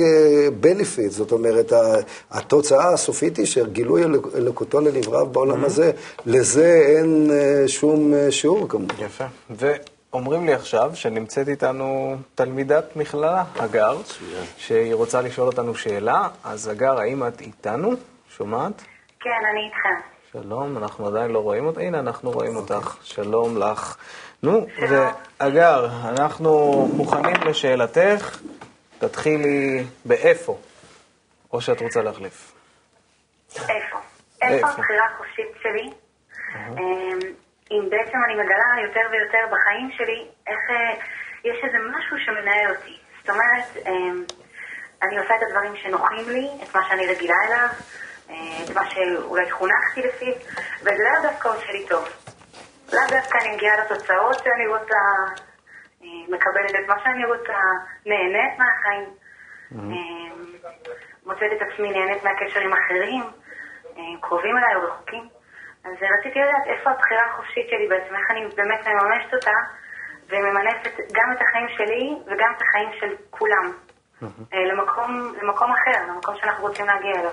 [0.60, 1.72] בנפיט, זאת אומרת,
[2.30, 5.90] התוצאה הסופית היא שגילוי אלוק- אלוקותו לנבריו בעולם הזה,
[6.26, 8.94] לזה אין אה, שום אה, שיעור כמובן.
[9.04, 9.24] יפה.
[10.12, 13.96] ואומרים לי עכשיו שנמצאת איתנו תלמידת מכללה, הגר,
[14.56, 16.28] שהיא רוצה לשאול אותנו שאלה.
[16.44, 17.90] אז הגר, האם את איתנו?
[18.36, 18.82] שומעת?
[19.20, 20.08] כן, אני איתכם.
[20.32, 21.78] שלום, אנחנו עדיין לא רואים אותך.
[21.78, 22.96] הנה, אנחנו רואים אותך.
[23.02, 23.96] שלום לך.
[24.42, 28.40] נו, והגר, אנחנו מוכנים לשאלתך.
[28.98, 30.56] תתחילי באיפה,
[31.52, 32.52] או שאת רוצה להחליף.
[33.54, 33.70] איפה?
[33.72, 33.98] איפה?
[34.42, 35.90] איפה הבחירה החופשית שלי?
[37.70, 40.94] אם בעצם אני מגלה יותר ויותר בחיים שלי, איך אה,
[41.44, 42.96] יש איזה משהו שמנהל אותי.
[43.20, 44.24] זאת אומרת, אמ,
[45.02, 47.68] אני עושה את הדברים שנוחים לי, את מה שאני רגילה אליו,
[48.30, 50.32] אה, את מה שאולי חונכתי לפיו,
[50.80, 52.08] וזה לאו דווקא עושה לי טוב.
[52.92, 54.98] לאו דווקא אני מגיעה לתוצאות שאני רוצה,
[56.02, 57.58] אה, מקבלת את מה שאני רוצה,
[58.06, 59.08] נהנית מהחיים.
[59.72, 60.34] אה,
[61.26, 63.22] מוצאת את עצמי נהנית מהקשר עם אחרים,
[63.96, 65.39] אה, קרובים אליי או רחוקים.
[65.84, 69.56] אז רציתי לדעת איפה הבחירה החופשית שלי בעצם, איך אני באמת מממשת אותה,
[70.28, 73.72] וממנפת גם את החיים שלי וגם את החיים של כולם.
[74.22, 77.30] אה, למקום, למקום אחר, למקום שאנחנו רוצים להגיע אליו.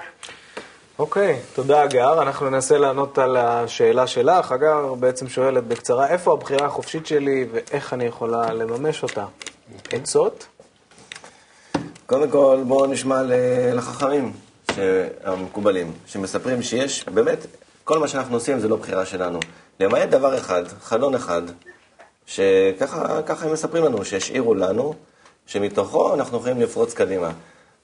[0.99, 2.21] אוקיי, תודה הגר.
[2.21, 4.51] אנחנו ננסה לענות על השאלה שלך.
[4.51, 9.25] הגר בעצם שואלת בקצרה, איפה הבחירה החופשית שלי ואיך אני יכולה לממש אותה?
[9.91, 10.47] עצות?
[12.05, 13.21] קודם כל, בואו נשמע
[13.73, 14.33] לחכמים
[15.23, 17.45] המקובלים, שמספרים שיש, באמת,
[17.87, 19.39] כל מה שאנחנו עושים זה לא בחירה שלנו.
[19.79, 21.41] למעט דבר אחד, חלון אחד,
[22.25, 24.93] שככה ככה הם מספרים לנו, שהשאירו לנו,
[25.45, 27.31] שמתוכו אנחנו יכולים לפרוץ קדימה.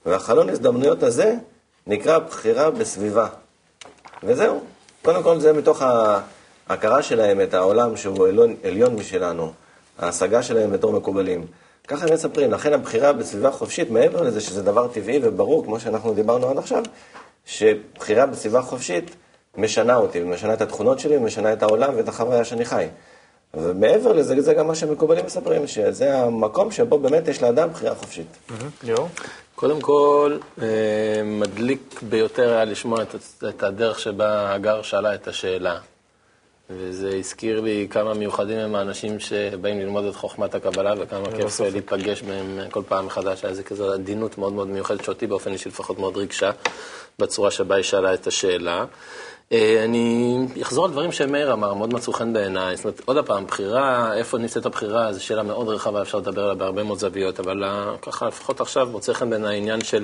[0.05, 1.35] והחלון הזדמנויות הזה
[1.87, 3.27] נקרא בחירה בסביבה.
[4.23, 4.61] וזהו.
[5.01, 5.81] קודם כל זה מתוך
[6.67, 9.53] ההכרה שלהם את העולם שהוא עליון, עליון משלנו,
[9.99, 11.45] ההשגה שלהם בתור מקובלים.
[11.87, 16.13] ככה הם מספרים, לכן הבחירה בסביבה חופשית, מעבר לזה שזה דבר טבעי וברור, כמו שאנחנו
[16.13, 16.83] דיברנו עד עכשיו,
[17.45, 19.15] שבחירה בסביבה חופשית
[19.57, 22.87] משנה אותי, ומשנה את התכונות שלי, ומשנה את העולם ואת החוויה שאני חי.
[23.53, 28.27] ומעבר לזה, זה גם מה שמקובלים מספרים, שזה המקום שבו באמת יש לאדם בחירה חופשית.
[28.83, 29.07] ליאור?
[29.55, 30.67] קודם כל, אה,
[31.23, 32.99] מדליק ביותר היה לשמוע
[33.43, 35.79] את, הדרך שבה הגר שאלה את השאלה.
[36.69, 42.21] וזה הזכיר לי כמה מיוחדים הם האנשים שבאים ללמוד את חוכמת הקבלה, וכמה כיף להיפגש
[42.21, 43.43] בהם כל פעם מחדש.
[43.43, 46.51] היה איזה כזו עדינות מאוד מאוד מיוחדת, שאותי באופן אישי לפחות מאוד ריגשה,
[47.19, 48.85] בצורה שבה היא שאלה את השאלה.
[49.51, 52.75] אה, אני אחזור על דברים שמאיר אמר, מאוד מצאו חן בעיניי.
[52.75, 56.55] זאת אומרת, עוד פעם, בחירה, איפה נמצאת הבחירה, זו שאלה מאוד רחבה, אפשר לדבר עליה
[56.55, 60.03] בהרבה מאוד זוויות, אבל אה, ככה, לפחות עכשיו מוצא חן בעיניי העניין של,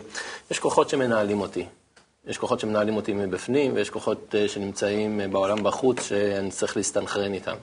[0.51, 1.65] יש כוחות שמנהלים אותי.
[2.27, 7.55] יש כוחות שמנהלים אותי מבפנים, ויש כוחות אה, שנמצאים בעולם בחוץ, שאני צריך להסתנכרן איתם.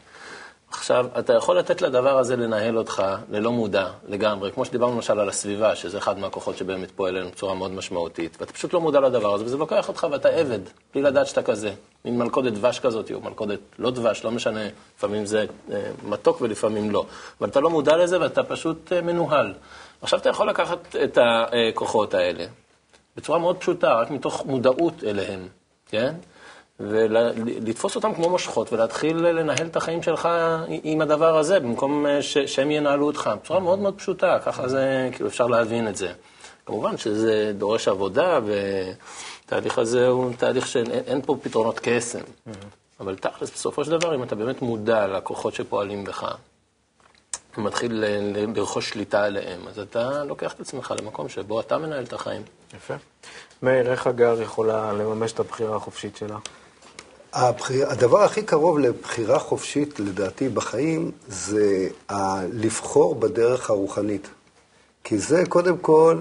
[0.78, 5.28] עכשיו, אתה יכול לתת לדבר הזה לנהל אותך ללא מודע לגמרי, כמו שדיברנו למשל על
[5.28, 9.34] הסביבה, שזה אחד מהכוחות שבאמת פועל עלינו בצורה מאוד משמעותית, ואתה פשוט לא מודע לדבר
[9.34, 10.58] הזה, וזה לוקח אותך ואתה עבד,
[10.94, 11.72] בלי לדעת שאתה כזה.
[12.04, 14.60] מין מלכודת דבש כזאת, או מלכודת לא דבש, לא משנה,
[14.96, 17.06] לפעמים זה אה, מתוק ולפעמים לא.
[17.40, 19.54] אבל אתה לא מודע לזה ואתה פשוט אה, מנוהל.
[20.02, 22.44] עכשיו אתה יכול לקחת את הכוחות האלה,
[23.16, 25.48] בצורה מאוד פשוטה, רק מתוך מודעות אליהם,
[25.88, 26.14] כן?
[26.80, 30.28] ולתפוס אותם כמו מושכות ולהתחיל לנהל את החיים שלך
[30.82, 33.30] עם הדבר הזה, במקום אה, ש- שהם ינהלו אותך.
[33.42, 36.12] בצורה מאוד מאוד פשוטה, ככה זה, כאילו אפשר להבין את זה.
[36.66, 42.20] כמובן שזה דורש עבודה, והתהליך הזה הוא תהליך שאין אין פה פתרונות קסם.
[43.00, 46.34] אבל תכלס, בסופו של דבר, אם אתה באמת מודע לכוחות שפועלים בך,
[47.58, 48.04] ומתחיל
[48.54, 52.42] לרכוש שליטה עליהם, אז אתה לוקח את עצמך למקום שבו אתה מנהל את החיים.
[52.76, 52.94] יפה.
[53.62, 56.36] מאיר, איך הגר יכולה לממש את הבחירה החופשית שלה?
[57.36, 61.88] הבחיר, הדבר הכי קרוב לבחירה חופשית, לדעתי, בחיים, זה
[62.52, 64.28] לבחור בדרך הרוחנית.
[65.04, 66.18] כי זה קודם כל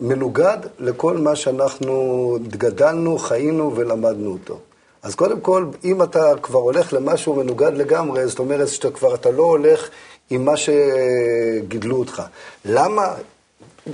[0.00, 4.58] מנוגד לכל מה שאנחנו גדלנו, חיינו ולמדנו אותו.
[5.02, 9.30] אז קודם כל, אם אתה כבר הולך למשהו מנוגד לגמרי, זאת אומרת שאתה כבר, אתה
[9.30, 9.88] לא הולך
[10.30, 12.22] עם מה שגידלו אותך.
[12.64, 13.14] למה?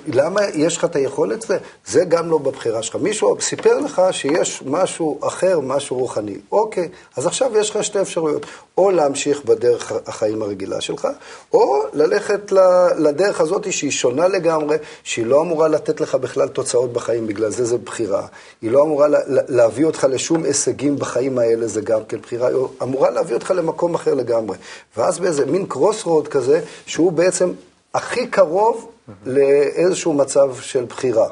[0.06, 1.58] למה יש לך את היכולת לזה?
[1.86, 2.96] זה גם לא בבחירה שלך.
[2.96, 6.36] מישהו סיפר לך שיש משהו אחר, משהו רוחני.
[6.52, 8.46] אוקיי, אז עכשיו יש לך שתי אפשרויות.
[8.78, 11.08] או להמשיך בדרך החיים הרגילה שלך,
[11.52, 12.52] או ללכת
[12.98, 17.64] לדרך הזאת שהיא שונה לגמרי, שהיא לא אמורה לתת לך בכלל תוצאות בחיים, בגלל זה
[17.64, 18.26] זה בחירה.
[18.62, 22.48] היא לא אמורה להביא אותך לשום הישגים בחיים האלה, זה גם כן בחירה.
[22.48, 24.56] היא אמורה להביא אותך למקום אחר לגמרי.
[24.96, 27.52] ואז באיזה מין קרוס רוד כזה, שהוא בעצם
[27.94, 28.88] הכי קרוב
[29.26, 31.28] לאיזשהו מצב של בחירה.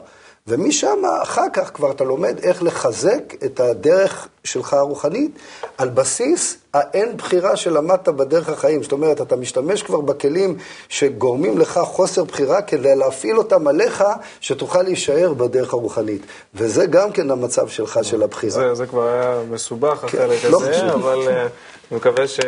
[0.46, 5.30] ומשם, אחר כך כבר אתה לומד איך לחזק את הדרך שלך הרוחנית
[5.78, 8.82] על בסיס האין בחירה שלמדת בדרך החיים.
[8.82, 10.56] זאת אומרת, אתה משתמש כבר בכלים
[10.88, 14.04] שגורמים לך חוסר בחירה כדי להפעיל אותם עליך,
[14.40, 16.22] שתוכל להישאר בדרך הרוחנית.
[16.54, 18.52] וזה גם כן המצב שלך של הבחירה.
[18.52, 21.06] זה, זה כבר היה מסובך, כן, החלק לא הזה, חשוב.
[21.06, 21.48] אבל אה, אני
[21.96, 22.40] מקווה ש...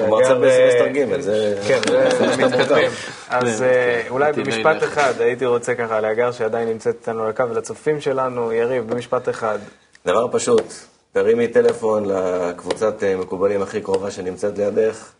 [0.00, 1.58] הוא מרצה שהגר, בסמסטר ג', זה...
[1.68, 2.90] כן, זה מתקדמים.
[3.28, 4.82] אז אה, אולי במשפט.
[4.82, 9.58] אחד הייתי רוצה ככה להגר שעדיין נמצאת איתנו על הקו, ולצופים שלנו, יריב, במשפט אחד.
[10.06, 10.72] דבר פשוט,
[11.12, 15.12] תרימי טלפון לקבוצת אה, מקובלים הכי קרובה שנמצאת לידך,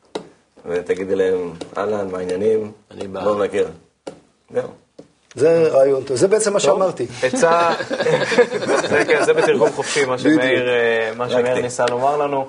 [0.66, 2.72] ותגידי להם, אהלן, מה העניינים?
[2.90, 3.24] אני בא.
[3.24, 3.68] לא מכיר.
[4.50, 4.68] זהו.
[5.34, 6.16] זה רעיון טוב.
[6.16, 7.06] זה בעצם מה שאמרתי.
[7.22, 7.70] עצה,
[8.88, 11.60] זה, כן, זה בתרגום חופשי, מה שמאיר, אה.
[11.62, 12.46] ניסה לומר לנו.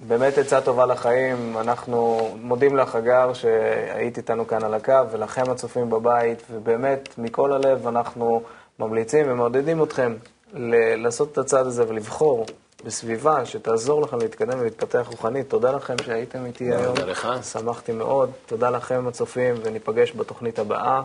[0.00, 5.90] באמת עצה טובה לחיים, אנחנו מודים לך, הגר, שהיית איתנו כאן על הקו, ולכם הצופים
[5.90, 8.42] בבית, ובאמת, מכל הלב אנחנו
[8.78, 10.14] ממליצים ומעודדים אתכם
[10.52, 12.46] ל- לעשות את הצעד הזה ולבחור
[12.84, 15.48] בסביבה שתעזור לכם להתקדם ולהתפתח רוחנית.
[15.50, 16.94] תודה לכם שהייתם איתי היום.
[16.96, 17.28] תודה לך.
[17.52, 18.30] שמחתי מאוד.
[18.46, 21.02] תודה לכם הצופים, וניפגש בתוכנית הבאה.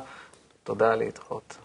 [0.63, 1.55] תודה, להתראות.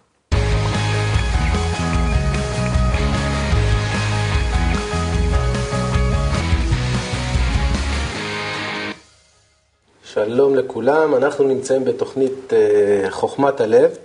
[10.24, 13.96] שלום לכולם, אנחנו נמצאים בתוכנית אה, חוכמת הלב,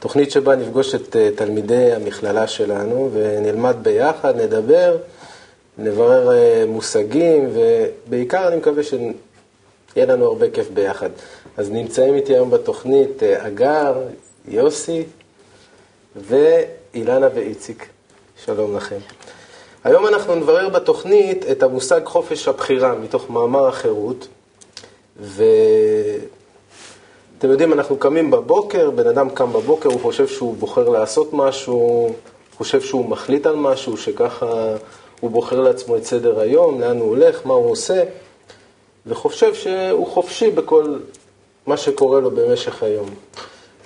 [0.00, 4.96] תוכנית שבה נפגוש את אה, תלמידי המכללה שלנו ונלמד ביחד, נדבר,
[5.78, 11.10] נברר אה, מושגים ובעיקר אני מקווה שיהיה לנו הרבה כיף ביחד.
[11.56, 13.94] אז נמצאים איתי היום בתוכנית אגר,
[14.48, 15.04] יוסי
[16.16, 17.86] ואילנה ואיציק.
[18.44, 18.98] שלום לכם.
[19.84, 24.28] היום אנחנו נברר בתוכנית את המושג חופש הבחירה מתוך מאמר החירות.
[25.16, 25.48] ואתם
[27.42, 32.12] יודעים, אנחנו קמים בבוקר, בן אדם קם בבוקר, הוא חושב שהוא בוחר לעשות משהו,
[32.56, 34.76] חושב שהוא מחליט על משהו, שככה
[35.20, 38.04] הוא בוחר לעצמו את סדר היום, לאן הוא הולך, מה הוא עושה,
[39.06, 40.98] וחושב שהוא חופשי בכל
[41.66, 43.10] מה שקורה לו במשך היום.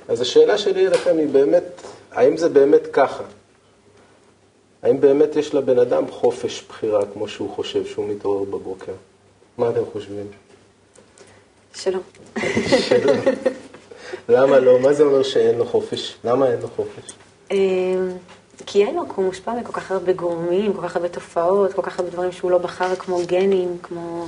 [0.08, 3.24] אז השאלה שלי אליכם היא באמת, האם זה באמת ככה?
[4.82, 8.92] האם באמת יש לבן אדם חופש בחירה כמו שהוא חושב שהוא מתעורר בבוקר?
[9.58, 10.26] מה אתם חושבים?
[11.74, 12.02] שלום.
[14.28, 14.80] למה לא?
[14.80, 16.16] מה זה אומר שאין לו חופש?
[16.24, 17.12] למה אין לו חופש?
[17.50, 18.10] אמ,
[18.66, 21.98] כי אין לו, הוא מושפע מכל כך הרבה גורמים, כל כך הרבה תופעות, כל כך
[21.98, 24.26] הרבה דברים שהוא לא בחר, כמו גנים, כמו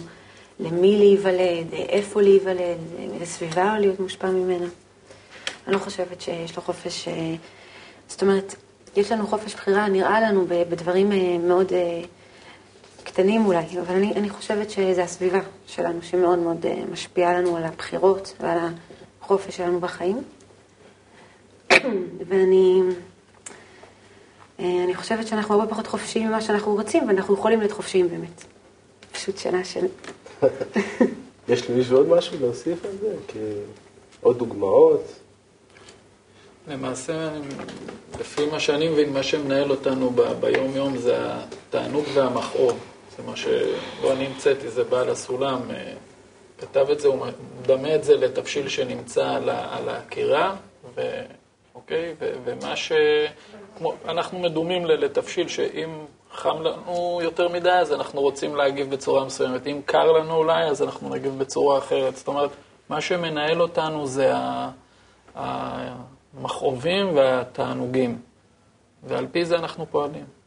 [0.61, 2.79] למי להיוולד, איפה להיוולד,
[3.15, 4.67] איזה סביבה להיות מושפע ממנה.
[5.67, 7.35] אני לא חושבת שיש לו חופש, אה,
[8.09, 8.55] זאת אומרת,
[8.97, 12.01] יש לנו חופש בחירה, נראה לנו בדברים אה, מאוד אה,
[13.13, 17.65] קטנים אולי, אבל אני, אני חושבת שזה הסביבה שלנו שמאוד מאוד אה, משפיעה לנו על
[17.65, 18.59] הבחירות ועל
[19.23, 20.23] החופש שלנו בחיים.
[22.29, 22.81] ואני
[24.61, 28.45] אה, אני חושבת שאנחנו הרבה פחות חופשיים ממה שאנחנו רוצים, ואנחנו יכולים להיות חופשיים באמת.
[29.13, 29.87] פשוט שאלה של...
[31.49, 33.15] יש למישהו עוד משהו להוסיף על זה?
[33.29, 33.39] כי...
[34.21, 35.03] עוד דוגמאות?
[36.69, 37.47] למעשה, אני-
[38.21, 42.79] לפי מה שאני מבין, מה שמנהל אותנו ב- ביום-יום זה התענוג והמכאוב.
[43.21, 45.61] זה מה שלא אני המצאתי, זה בעל הסולם.
[45.71, 45.93] אה,
[46.59, 47.27] כתב את זה, הוא
[47.63, 50.57] מדמה את זה לתבשיל שנמצא על, על הקירה.
[51.75, 52.15] אוקיי?
[52.21, 52.93] ו- ומה ש...
[53.79, 59.25] כמו, אנחנו מדומים ל- לתבשיל שאם חם לנו יותר מדי, אז אנחנו רוצים להגיב בצורה
[59.25, 59.67] מסוימת.
[59.67, 62.17] אם קר לנו אולי, אז אנחנו נגיב בצורה אחרת.
[62.17, 62.51] זאת אומרת,
[62.89, 64.71] מה שמנהל אותנו זה ה...
[65.35, 68.19] המכאובים והתענוגים,
[69.03, 70.40] ועל פי זה אנחנו פועלים.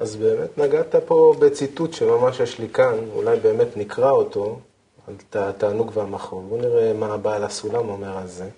[0.00, 4.58] אז באמת נגעת פה בציטוט שממש יש לי כאן, אולי באמת נקרא אותו,
[5.06, 6.48] על התענוג והמכאוב.
[6.48, 8.48] בואו נראה מה הבעל הסולם אומר על זה.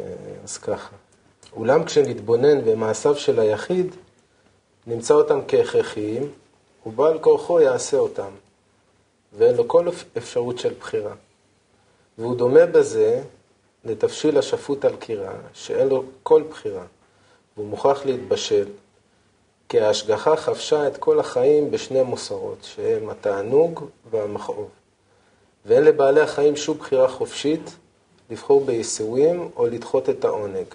[0.00, 0.04] אה,
[0.44, 0.96] אז ככה.
[1.56, 3.94] אולם כשנתבונן במעשיו של היחיד,
[4.86, 6.30] נמצא אותם כהכרחיים,
[6.86, 8.30] ובעל כורחו יעשה אותם,
[9.32, 11.14] ואין לו כל אפ- אפשרות של בחירה.
[12.18, 13.22] והוא דומה בזה
[13.84, 16.84] לתבשיל השפוט על קירה, שאין לו כל בחירה.
[17.56, 18.66] והוא מוכרח להתבשל,
[19.72, 24.68] כי ההשגחה חבשה את כל החיים בשני מוסרות, שהם התענוג והמכאוב.
[25.66, 27.76] ואין לבעלי החיים שום בחירה חופשית
[28.30, 30.66] לבחור בייסורים או לדחות את העונג.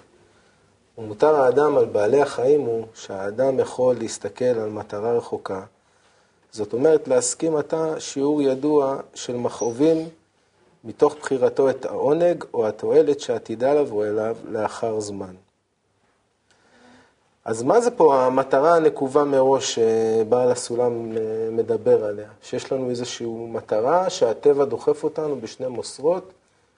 [0.98, 5.62] ומותר האדם על בעלי החיים הוא שהאדם יכול להסתכל על מטרה רחוקה.
[6.50, 10.08] זאת אומרת, להסכים עתה שיעור ידוע של מכאובים
[10.84, 15.34] מתוך בחירתו את העונג או התועלת שעתידה לבוא אליו לאחר זמן.
[17.48, 22.28] אז מה זה פה המטרה הנקובה מראש שבעל הסולם אה, מדבר עליה?
[22.42, 26.32] שיש לנו איזושהי מטרה שהטבע דוחף אותנו בשני מוסרות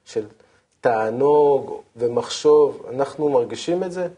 [0.05, 0.27] של
[0.81, 2.87] תענוג ומחשוב.
[2.95, 4.09] אנחנו מרגישים את זה,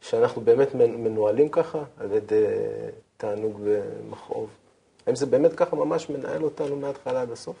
[0.00, 2.44] שאנחנו באמת מנוהלים ככה על ידי
[3.16, 4.48] תענוג ומכאוב.
[5.06, 7.56] האם זה באמת ככה ממש מנהל אותנו מההתחלה עד הסוף?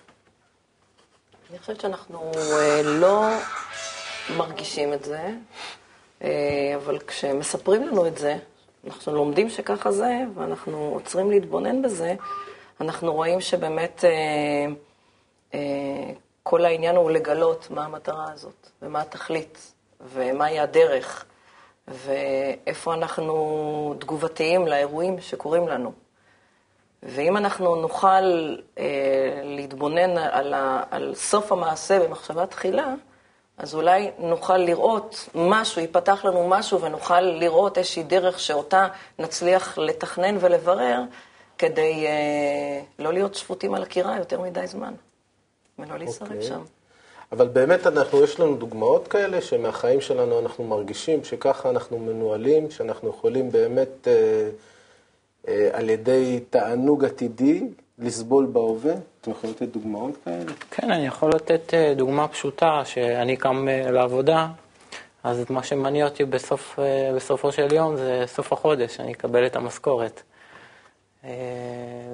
[1.50, 3.28] אני חושבת שאנחנו אה, לא
[4.36, 5.32] מרגישים את זה, אה,
[6.76, 8.36] אבל כשמספרים לנו את זה,
[8.86, 12.14] אנחנו לומדים שככה זה, ואנחנו עוצרים להתבונן בזה,
[12.80, 14.04] אנחנו רואים שבאמת
[15.54, 15.60] אה,
[16.42, 21.24] כל העניין הוא לגלות מה המטרה הזאת, ומה התכלית, ומהי הדרך,
[21.88, 25.92] ואיפה אנחנו תגובתיים לאירועים שקורים לנו.
[27.02, 32.94] ואם אנחנו נוכל אה, להתבונן על, ה, על סוף המעשה במחשבה תחילה,
[33.62, 40.36] אז אולי נוכל לראות משהו, ייפתח לנו משהו ונוכל לראות איזושהי דרך שאותה נצליח לתכנן
[40.40, 41.00] ולברר
[41.58, 44.94] כדי אה, לא להיות שפוטים על הקירה יותר מדי זמן,
[45.78, 46.34] ולא להישרק okay.
[46.34, 46.42] אוקיי.
[46.42, 46.62] שם.
[47.32, 53.10] אבל באמת אנחנו, יש לנו דוגמאות כאלה שמהחיים שלנו אנחנו מרגישים שככה אנחנו מנוהלים, שאנחנו
[53.10, 54.08] יכולים באמת...
[54.08, 54.48] אה,
[55.48, 57.62] אה, על ידי תענוג עתידי
[57.98, 58.94] לסבול בהווה?
[59.22, 60.52] אתם יכולים לתת דוגמאות כאלה?
[60.70, 64.48] כן, אני יכול לתת אה, דוגמה פשוטה, שאני קם אה, לעבודה,
[65.24, 66.78] אז מה שמניע אותי בסוף,
[67.16, 70.22] בסופו של יום זה סוף החודש, אני אקבל את המשכורת.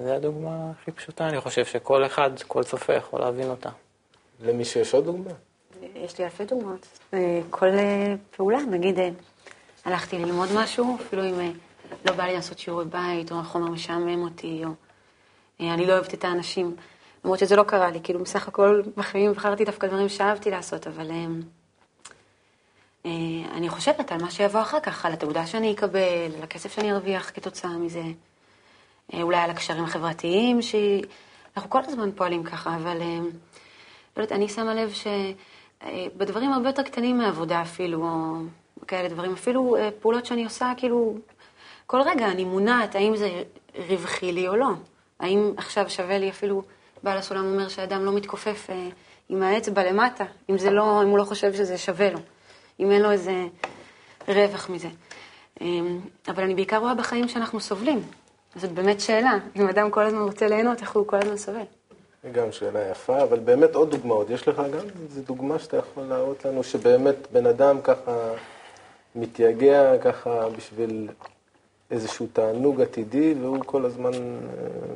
[0.05, 3.71] זו הדוגמה הכי פשוטה, אני חושב שכל אחד, כל צופה יכול להבין אותה.
[4.41, 5.31] למי שיש עוד דוגמה?
[5.95, 7.11] יש לי אלפי דוגמאות.
[7.51, 7.67] כל
[8.37, 8.99] פעולה, נגיד,
[9.85, 11.53] הלכתי ללמוד משהו, אפילו אם...
[12.05, 14.71] לא בא לי לעשות שיעורי בית, או החומר משעמם אותי, או
[15.61, 16.77] אה, אני לא אוהבת את האנשים.
[17.25, 21.11] למרות שזה לא קרה לי, כאילו בסך הכל בחיים בחרתי דווקא דברים שאהבתי לעשות, אבל
[21.11, 21.27] אה,
[23.07, 23.11] אה,
[23.53, 27.31] אני חושבת על מה שיבוא אחר כך, על התעודה שאני אקבל, על הכסף שאני ארוויח
[27.35, 28.03] כתוצאה מזה,
[29.15, 32.99] אולי על הקשרים החברתיים, שאנחנו כל הזמן פועלים ככה, אבל
[34.17, 39.77] לא יודעת, אני שמה לב שבדברים הרבה יותר קטנים מעבודה אפילו, או כאלה דברים, אפילו
[40.01, 41.19] פעולות שאני עושה, כאילו,
[41.87, 43.43] כל רגע אני מונעת האם זה
[43.89, 44.69] רווחי לי או לא.
[45.21, 46.63] האם עכשיו שווה לי אפילו,
[47.03, 48.89] בעל הסולם אומר שאדם לא מתכופף אה,
[49.29, 52.19] עם האצבע למטה, אם, זה לא, אם הוא לא חושב שזה שווה לו,
[52.81, 53.33] אם אין לו איזה
[54.29, 54.89] רווח מזה.
[55.61, 55.67] אה,
[56.29, 58.03] אבל אני בעיקר רואה בחיים שאנחנו סובלים.
[58.57, 61.63] זאת באמת שאלה, אם אדם כל הזמן רוצה ליהנות, איך הוא כל הזמן סובל.
[62.33, 64.31] גם שאלה יפה, אבל באמת עוד דוגמאות.
[64.31, 68.33] יש לך גם איזו דוגמה שאתה יכול להראות לנו, שבאמת בן אדם ככה
[69.15, 71.09] מתייגע ככה בשביל
[71.91, 74.19] איזשהו תענוג עתידי, והוא כל הזמן אה,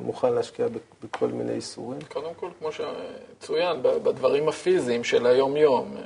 [0.01, 0.67] מוכן להשקיע
[1.03, 1.99] בכל מיני איסורים?
[2.13, 5.97] קודם כל, כמו שצוין, בדברים הפיזיים של היום-יום.
[5.97, 6.03] אה,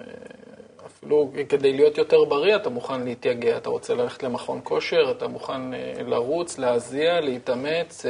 [0.86, 5.74] אפילו כדי להיות יותר בריא, אתה מוכן להתייגע, אתה רוצה ללכת למכון כושר, אתה מוכן
[5.74, 8.06] אה, לרוץ, להזיע, להתאמץ,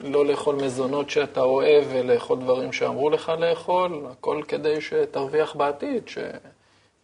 [0.00, 6.18] לא לאכול מזונות שאתה אוהב ולאכול דברים שאמרו לך לאכול, הכל כדי שתרוויח בעתיד, ש...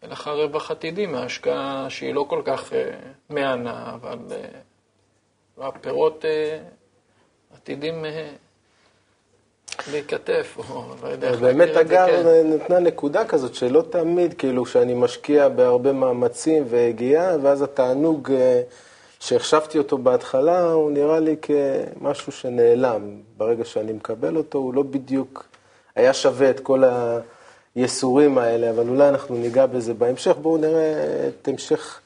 [0.05, 2.75] אין לך רווח עתידי מהשקעה שהיא לא כל כך uh,
[3.31, 8.05] מהנה, אבל uh, הפירות uh, עתידים
[9.93, 11.64] להיכתף, או לא יודע איך להגדיר את זה.
[11.64, 12.53] באמת, אגב, כן.
[12.55, 18.33] נתנה נקודה כזאת, שלא תמיד, כאילו, שאני משקיע בהרבה מאמצים והגיעה, ואז התענוג
[19.21, 23.21] שהחשבתי אותו בהתחלה, הוא נראה לי כמשהו שנעלם.
[23.37, 25.47] ברגע שאני מקבל אותו, הוא לא בדיוק
[25.97, 27.19] היה שווה את כל ה...
[27.75, 30.37] הייסורים האלה, אבל אולי אנחנו ניגע בזה בהמשך.
[30.43, 32.01] בואו נראה את המשך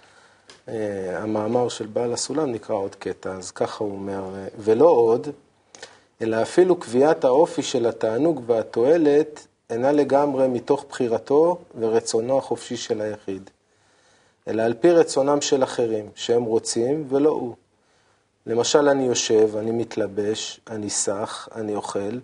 [0.68, 3.32] אה, המאמר של בעל הסולם, נקרא עוד קטע.
[3.32, 4.24] אז ככה הוא אומר,
[4.58, 5.28] ולא עוד,
[6.22, 13.50] אלא אפילו קביעת האופי של התענוג והתועלת אינה לגמרי מתוך בחירתו ורצונו החופשי של היחיד,
[14.48, 17.54] אלא על פי רצונם של אחרים, שהם רוצים ולא הוא.
[18.46, 22.18] למשל, אני יושב, אני מתלבש, אני סח, אני אוכל,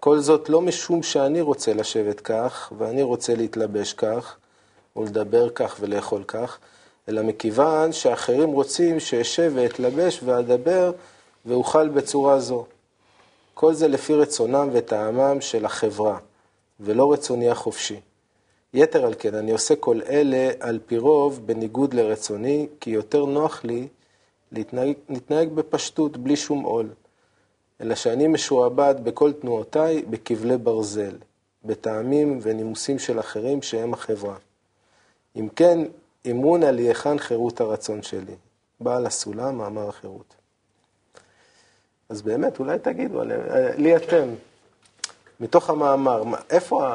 [0.00, 4.36] כל זאת לא משום שאני רוצה לשבת כך, ואני רוצה להתלבש כך,
[4.96, 6.58] ולדבר כך ולאכול כך,
[7.08, 10.92] אלא מכיוון שאחרים רוצים שאשב ואתלבש ואדבר
[11.46, 12.64] ואוכל בצורה זו.
[13.54, 16.18] כל זה לפי רצונם וטעמם של החברה,
[16.80, 18.00] ולא רצוני החופשי.
[18.74, 23.64] יתר על כן, אני עושה כל אלה על פי רוב בניגוד לרצוני, כי יותר נוח
[23.64, 23.88] לי
[24.52, 26.88] להתנהג, להתנהג בפשטות, בלי שום עול.
[27.80, 31.16] אלא שאני משועבד בכל תנועותיי בכבלי ברזל,
[31.64, 34.36] בטעמים ונימוסים של אחרים שהם החברה.
[35.36, 35.78] אם כן,
[36.30, 38.34] אמונה לי היכן חירות הרצון שלי.
[38.80, 40.34] בעל הסולם, מאמר החירות.
[42.08, 43.22] אז באמת, אולי תגידו,
[43.76, 44.28] לי אתם,
[45.40, 46.88] מתוך המאמר, איפה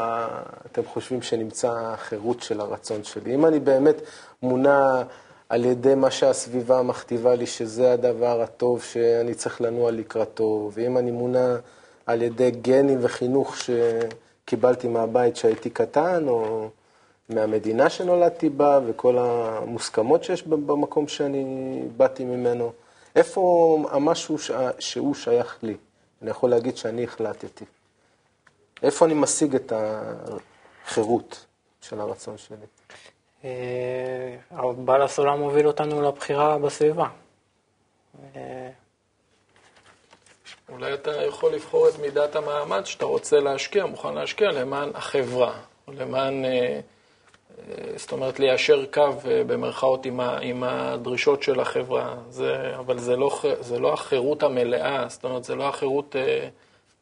[0.65, 3.35] אתם חושבים שנמצא החירות של הרצון שלי?
[3.35, 3.95] אם אני באמת
[4.43, 5.03] מונע
[5.49, 11.11] על ידי מה שהסביבה מכתיבה לי שזה הדבר הטוב שאני צריך לנוע לקראתו, ואם אני
[11.11, 11.55] מונע
[12.05, 16.69] על ידי גנים וחינוך שקיבלתי מהבית כשהייתי קטן, או
[17.29, 22.71] מהמדינה שנולדתי בה, וכל המוסכמות שיש במקום שאני באתי ממנו,
[23.15, 24.37] איפה המשהו
[24.79, 25.77] שהוא שייך לי?
[26.21, 27.65] אני יכול להגיד שאני החלטתי.
[28.83, 31.45] איפה אני משיג את החירות
[31.81, 32.57] של הרצון שלי?
[33.45, 37.07] אה, בעל הסולם מוביל אותנו לבחירה בסביבה.
[38.35, 38.69] אה,
[40.69, 46.45] אולי אתה יכול לבחור את מידת המאמץ שאתה רוצה להשקיע, מוכן להשקיע למען החברה, למען,
[46.45, 46.79] אה,
[47.95, 50.05] זאת אומרת, ליישר קו במרכאות
[50.41, 52.15] עם הדרישות של החברה.
[52.29, 56.15] זה, אבל זה לא, זה לא החירות המלאה, זאת אומרת, זה לא החירות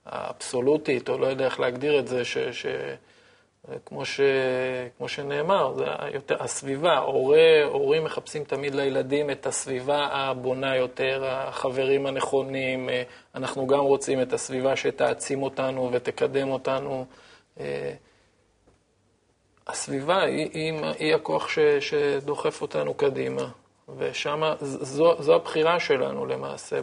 [0.06, 2.38] האבסולוטית, או לא יודע איך להגדיר את זה, ש...
[2.38, 2.66] ש
[3.86, 4.22] כמו, ש,
[4.98, 12.06] כמו שנאמר, זה יותר, הסביבה, הורי, הורים מחפשים תמיד לילדים את הסביבה הבונה יותר, החברים
[12.06, 13.04] הנכונים, אה,
[13.36, 17.06] אנחנו גם רוצים את הסביבה שתעצים אותנו ותקדם אותנו.
[17.60, 17.94] אה,
[19.68, 23.48] הסביבה היא, היא, היא הכוח ש, שדוחף אותנו קדימה,
[23.98, 26.80] ושם זו, זו הבחירה שלנו למעשה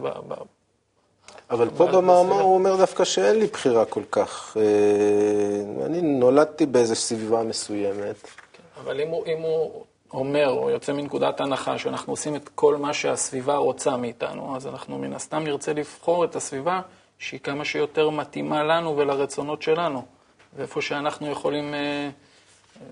[1.51, 4.57] אבל פה במאמר הוא אומר דווקא שאין לי בחירה כל כך.
[4.59, 8.27] אה, אני נולדתי באיזו סביבה מסוימת.
[8.83, 9.83] אבל אם הוא, אם הוא
[10.13, 14.97] אומר, או יוצא מנקודת הנחה, שאנחנו עושים את כל מה שהסביבה רוצה מאיתנו, אז אנחנו
[14.97, 16.81] מן הסתם נרצה לבחור את הסביבה
[17.19, 20.05] שהיא כמה שיותר מתאימה לנו ולרצונות שלנו.
[20.57, 22.09] ואיפה שאנחנו יכולים אה,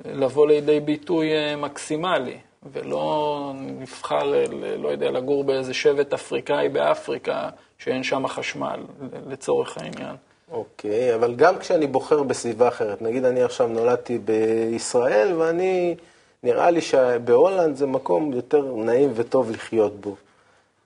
[0.06, 2.38] לבוא לידי ביטוי אה, מקסימלי.
[2.72, 4.34] ולא נבחר,
[4.78, 8.80] לא יודע, לגור באיזה שבט אפריקאי באפריקה, שאין שם חשמל,
[9.28, 10.16] לצורך העניין.
[10.52, 15.96] אוקיי, okay, אבל גם כשאני בוחר בסביבה אחרת, נגיד אני עכשיו נולדתי בישראל, ואני,
[16.44, 20.16] נראה לי שבהולנד זה מקום יותר נעים וטוב לחיות בו.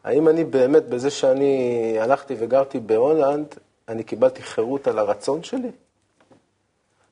[0.03, 3.45] האם אני באמת, בזה שאני הלכתי וגרתי בהולנד,
[3.89, 5.71] אני קיבלתי חירות על הרצון שלי?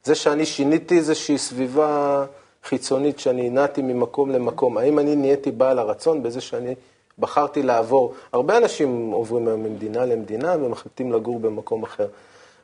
[0.04, 2.26] זה שאני שיניתי איזושהי סביבה
[2.64, 6.76] חיצונית שאני נעתי ממקום למקום, האם אני נהייתי בעל הרצון בזה שאני
[7.20, 12.08] בחרתי לעבור, הרבה אנשים עוברים היום ממדינה למדינה ומחליטים לגור במקום אחר.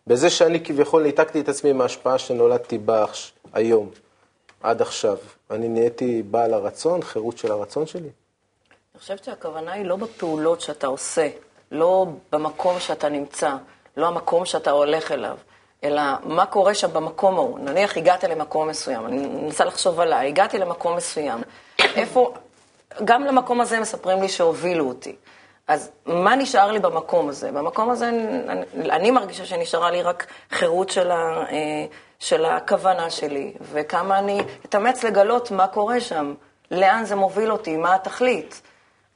[0.07, 3.05] בזה שאני כביכול ניתקתי את עצמי מההשפעה שנולדתי בה
[3.53, 3.89] היום,
[4.61, 5.17] עד עכשיו,
[5.51, 8.09] אני נהייתי בעל הרצון, חירות של הרצון שלי?
[8.93, 11.29] אני חושבת שהכוונה היא לא בפעולות שאתה עושה,
[11.71, 13.55] לא במקום שאתה נמצא,
[13.97, 15.37] לא המקום שאתה הולך אליו,
[15.84, 17.59] אלא מה קורה שם במקום ההוא.
[17.59, 21.41] נניח הגעת למקום מסוים, אני מנסה לחשוב עליי, הגעתי למקום מסוים,
[21.80, 22.34] איפה,
[23.03, 25.15] גם למקום הזה מספרים לי שהובילו אותי.
[25.67, 27.51] אז מה נשאר לי במקום הזה?
[27.51, 31.86] במקום הזה אני, אני מרגישה שנשארה לי רק חירות של, ה, אה,
[32.19, 36.34] של הכוונה שלי, וכמה אני אתאמץ לגלות מה קורה שם,
[36.71, 38.61] לאן זה מוביל אותי, מה התכלית.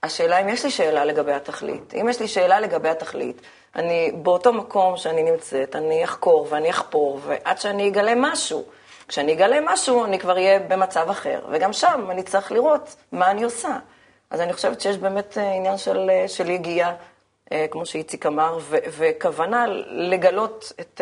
[0.03, 1.93] השאלה אם יש לי שאלה לגבי התכלית.
[2.01, 3.41] אם יש לי שאלה לגבי התכלית,
[3.75, 8.63] אני באותו מקום שאני נמצאת, אני אחקור ואני אחפור, ועד שאני אגלה משהו.
[9.07, 13.43] כשאני אגלה משהו, אני כבר אהיה במצב אחר, וגם שם אני צריך לראות מה אני
[13.43, 13.77] עושה.
[14.29, 16.95] אז אני חושבת שיש באמת אה, עניין של, אה, של יגיעה,
[17.51, 21.01] אה, כמו שאיציק אמר, ו- וכוונה לגלות את,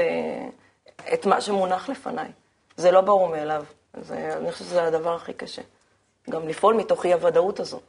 [1.13, 2.27] את מה שמונח לפניי.
[2.77, 3.63] זה לא ברור מאליו.
[4.01, 5.61] זה, אני חושבת שזה הדבר הכי קשה.
[6.29, 7.79] גם לפעול מתוך אי-הוודאות הזו.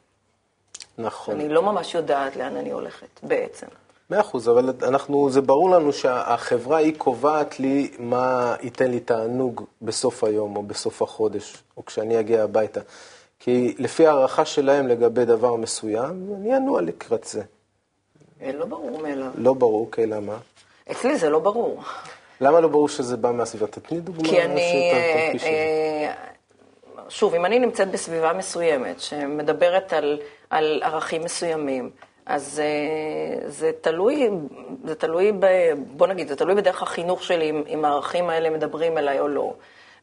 [0.98, 1.34] נכון.
[1.34, 3.66] אני לא ממש יודעת לאן אני הולכת, בעצם.
[4.10, 9.64] מאה אחוז, אבל אנחנו, זה ברור לנו שהחברה היא קובעת לי מה ייתן לי תענוג
[9.82, 12.80] בסוף היום או בסוף החודש, או כשאני אגיע הביתה.
[13.38, 17.42] כי לפי הערכה שלהם לגבי דבר מסוים, אני אנוע לקראת זה.
[18.42, 19.30] אה, לא ברור מאליו.
[19.34, 20.36] לא ברור, כי למה?
[20.90, 21.82] אצלי זה לא ברור.
[22.40, 23.66] למה לא ברור שזה בא מהסביבה?
[23.66, 24.28] תתני דוגמה.
[24.28, 24.90] כי אני...
[24.92, 26.14] אה, אה,
[27.08, 31.90] שוב, אם אני נמצאת בסביבה מסוימת שמדברת על, על ערכים מסוימים,
[32.26, 34.28] אז uh, זה תלוי,
[34.84, 35.46] זה תלוי, ב,
[35.96, 39.54] בוא נגיד, זה תלוי בדרך החינוך שלי, אם, אם הערכים האלה מדברים אליי או לא.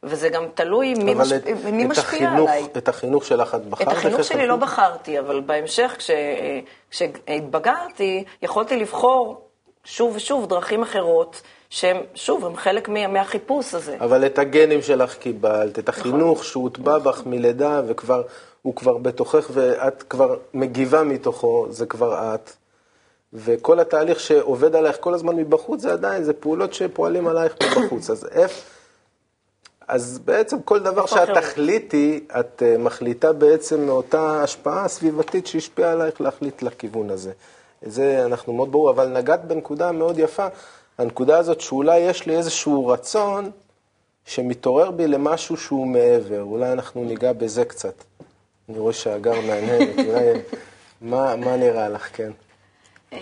[0.02, 1.32] וזה גם תלוי מי, מש...
[1.32, 2.66] את, מי את משפיע החינוך, עליי.
[2.76, 3.88] את החינוך שלך את בחרת?
[3.88, 6.10] את החינוך שלי לא בחרתי, אבל בהמשך, כש,
[6.90, 9.48] כשהתבגרתי, יכולתי לבחור
[9.84, 13.96] שוב ושוב דרכים אחרות שהם, שוב, הם חלק מה, מהחיפוש הזה.
[14.00, 18.22] אבל את הגנים שלך קיבלת, את החינוך שהוטבע בך מלידה, וכבר,
[18.62, 22.50] הוא כבר בתוכך, ואת כבר מגיבה מתוכו, זה כבר את.
[23.32, 28.10] וכל התהליך שעובד עלייך כל הזמן מבחוץ, זה עדיין, זה פעולות שפועלים עלייך מבחוץ.
[28.10, 28.62] אז איפה...
[29.88, 36.20] אז בעצם כל דבר שאת תחליטי, את אה, מחליטה בעצם מאותה השפעה סביבתית שהשפיעה עלייך
[36.20, 37.32] להחליט לכיוון הזה.
[37.82, 40.46] זה אנחנו מאוד ברור, אבל נגעת בנקודה מאוד יפה,
[40.98, 43.50] הנקודה הזאת שאולי יש לי איזשהו רצון
[44.24, 47.94] שמתעורר בי למשהו שהוא מעבר, אולי אנחנו ניגע בזה קצת.
[48.68, 50.32] אני רואה שהגר מעניינת, אולי,
[51.00, 52.30] מה, מה נראה לך, כן?
[53.12, 53.18] אמ,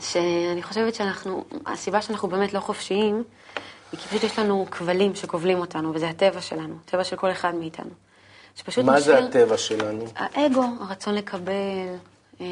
[0.00, 3.24] שאני חושבת שאנחנו, הסיבה שאנחנו באמת לא חופשיים,
[3.92, 7.54] היא כי פשוט יש לנו כבלים שכובלים אותנו, וזה הטבע שלנו, הטבע של כל אחד
[7.54, 7.90] מאיתנו.
[8.56, 9.20] שפשוט מה משאיר...
[9.20, 10.04] זה הטבע שלנו?
[10.16, 11.52] האגו, הרצון לקבל,
[12.40, 12.46] אה,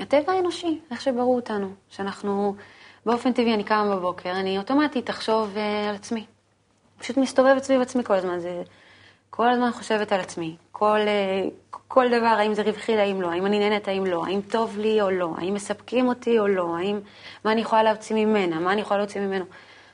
[0.00, 2.54] הטבע האנושי, איך שברו אותנו, שאנחנו,
[3.06, 6.26] באופן טבעי, אני קמה בבוקר, אני אוטומטית אחשוב אה, על עצמי.
[6.98, 8.62] פשוט מסתובבת סביב עצמי כל הזמן, זה...
[9.36, 10.56] כל הזמן חושבת על עצמי.
[10.72, 11.48] כל, אה,
[11.88, 15.00] כל דבר, האם זה רווחי, האם לא, האם אני נהנית, האם לא, האם טוב לי
[15.02, 17.00] או לא, האם מספקים אותי או לא, האם,
[17.44, 19.44] מה אני יכולה להוציא ממנה, מה אני יכולה להוציא ממנו.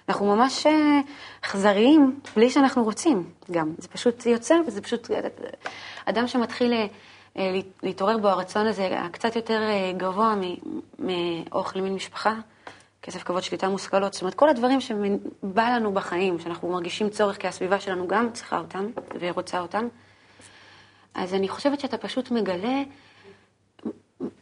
[0.09, 1.01] אנחנו ממש אה,
[1.45, 3.75] אכזריים, בלי שאנחנו רוצים גם.
[3.79, 5.11] זה פשוט יוצא, וזה פשוט...
[6.05, 6.87] אדם שמתחיל אה,
[7.37, 9.61] אה, להתעורר בו הרצון הזה הקצת יותר
[9.97, 10.35] גבוה
[10.99, 12.35] מאוכל מין משפחה,
[13.03, 17.49] כסף, כבוד, שליטה, מושכלות, זאת אומרת, כל הדברים שבא לנו בחיים, שאנחנו מרגישים צורך כי
[17.49, 18.87] הסביבה שלנו גם צריכה אותם
[19.21, 19.89] ורוצה אותם,
[21.15, 22.83] אז אני חושבת שאתה פשוט מגלה,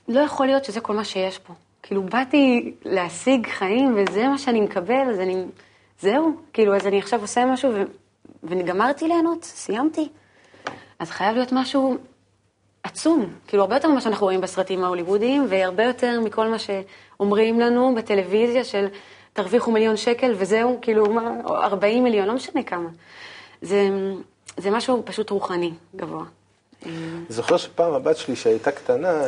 [0.09, 1.55] לא יכול להיות שזה כל מה שיש פה.
[1.83, 5.45] כאילו, באתי להשיג חיים, וזה מה שאני מקבל, אז אני...
[6.01, 7.83] זהו, כאילו, אז אני עכשיו עושה משהו, ו...
[8.43, 10.09] וגמרתי ליהנות, סיימתי.
[10.99, 11.97] אז חייב להיות משהו
[12.83, 16.59] עצום, כאילו, הרבה יותר ממה שאנחנו רואים בסרטים ההוליוודיים, והרבה יותר מכל מה
[17.19, 18.87] שאומרים לנו בטלוויזיה של
[19.33, 22.89] תרוויחו מיליון שקל וזהו, כאילו, מה, 40 מיליון, לא משנה כמה.
[23.63, 23.89] זה,
[24.57, 26.25] זה משהו פשוט רוחני, גבוה.
[27.29, 29.23] זוכר שפעם הבת שלי, שהייתה קטנה.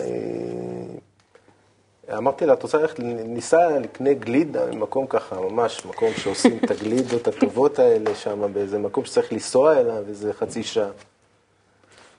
[2.16, 7.28] אמרתי לה, את רוצה ללכת, ניסע לקנה גלידה במקום ככה, ממש, מקום שעושים את הגלידות
[7.28, 10.90] הטובות האלה שם, באיזה מקום שצריך לנסוע אליו, איזה חצי שעה.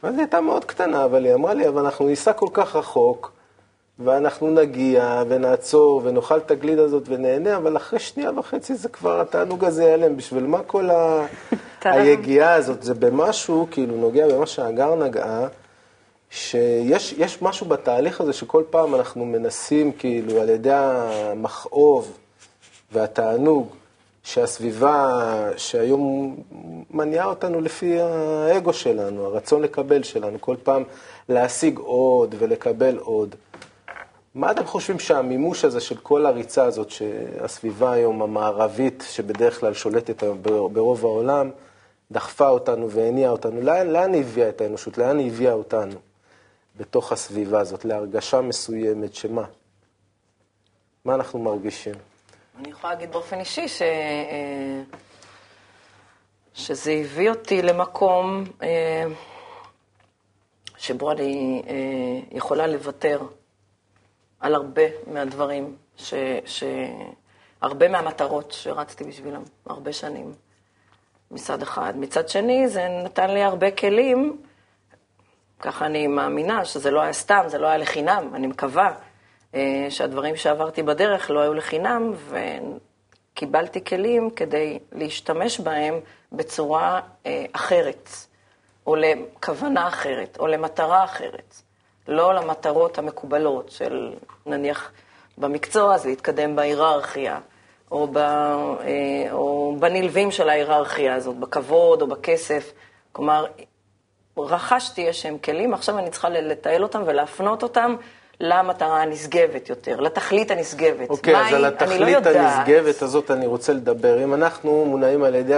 [0.03, 3.31] ואז היא הייתה מאוד קטנה, אבל היא אמרה לי, אבל אנחנו ניסע כל כך רחוק,
[4.03, 9.65] ואנחנו נגיע ונעצור ונאכל את הגלידה הזאת ונהנה, אבל אחרי שנייה וחצי זה כבר, התענוג
[9.65, 10.17] הזה ייעלם.
[10.17, 11.25] בשביל מה כל ה...
[11.83, 12.83] היגיעה הזאת?
[12.83, 15.47] זה במשהו, כאילו, נוגע במה שהגר נגעה.
[16.29, 22.17] שיש משהו בתהליך הזה שכל פעם אנחנו מנסים, כאילו, על ידי המכאוב
[22.91, 23.67] והתענוג,
[24.23, 25.19] שהסביבה
[25.57, 26.35] שהיום
[26.91, 30.83] מניעה אותנו לפי האגו שלנו, הרצון לקבל שלנו, כל פעם
[31.29, 33.35] להשיג עוד ולקבל עוד.
[34.35, 40.23] מה אתם חושבים שהמימוש הזה של כל הריצה הזאת, שהסביבה היום המערבית, שבדרך כלל שולטת
[40.73, 41.51] ברוב העולם,
[42.11, 44.97] דחפה אותנו והניעה אותנו, לאן, לאן היא הביאה את האנושות?
[44.97, 45.99] לאן היא הביאה אותנו?
[46.77, 49.43] בתוך הסביבה הזאת, להרגשה מסוימת, שמה?
[51.05, 51.95] מה אנחנו מרגישים?
[52.59, 53.81] אני יכולה להגיד באופן אישי ש...
[53.81, 54.81] אה,
[56.53, 59.03] שזה הביא אותי למקום אה,
[60.77, 63.21] שבו אני אה, יכולה לוותר
[64.41, 66.13] על הרבה מהדברים, ש...
[66.45, 66.63] ש...
[67.61, 70.33] הרבה מהמטרות שרצתי בשבילם הרבה שנים,
[71.31, 71.93] מצד אחד.
[71.97, 74.37] מצד שני, זה נתן לי הרבה כלים
[75.61, 78.93] ככה אני מאמינה שזה לא היה סתם, זה לא היה לחינם, אני מקווה
[79.55, 82.13] אה, שהדברים שעברתי בדרך לא היו לחינם,
[83.33, 85.99] וקיבלתי כלים כדי להשתמש בהם
[86.31, 88.09] בצורה אה, אחרת,
[88.87, 91.61] או לכוונה אחרת, או למטרה אחרת.
[92.07, 94.13] לא למטרות המקובלות של
[94.45, 94.91] נניח
[95.37, 97.39] במקצוע, אז להתקדם בהיררכיה,
[97.91, 102.73] או, ב, אה, או בנלווים של ההיררכיה הזאת, בכבוד או בכסף.
[103.11, 103.45] כלומר,
[104.37, 107.95] רכשתי איזשהם כלים, עכשיו אני צריכה לתעל אותם ולהפנות אותם
[108.39, 111.09] למטרה הנשגבת יותר, לתכלית הנשגבת.
[111.09, 114.23] אוקיי, אז על התכלית לא הנשגבת הזאת אני רוצה לדבר.
[114.23, 115.55] אם אנחנו מונעים על ידי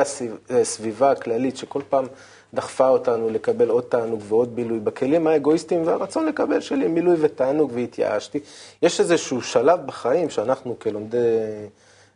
[0.50, 2.06] הסביבה הכללית, שכל פעם
[2.54, 8.40] דחפה אותנו לקבל עוד תענוג ועוד בילוי, בכלים האגואיסטיים והרצון לקבל שלי מילוי ותענוג והתייאשתי,
[8.82, 11.18] יש איזשהו שלב בחיים שאנחנו כלומדי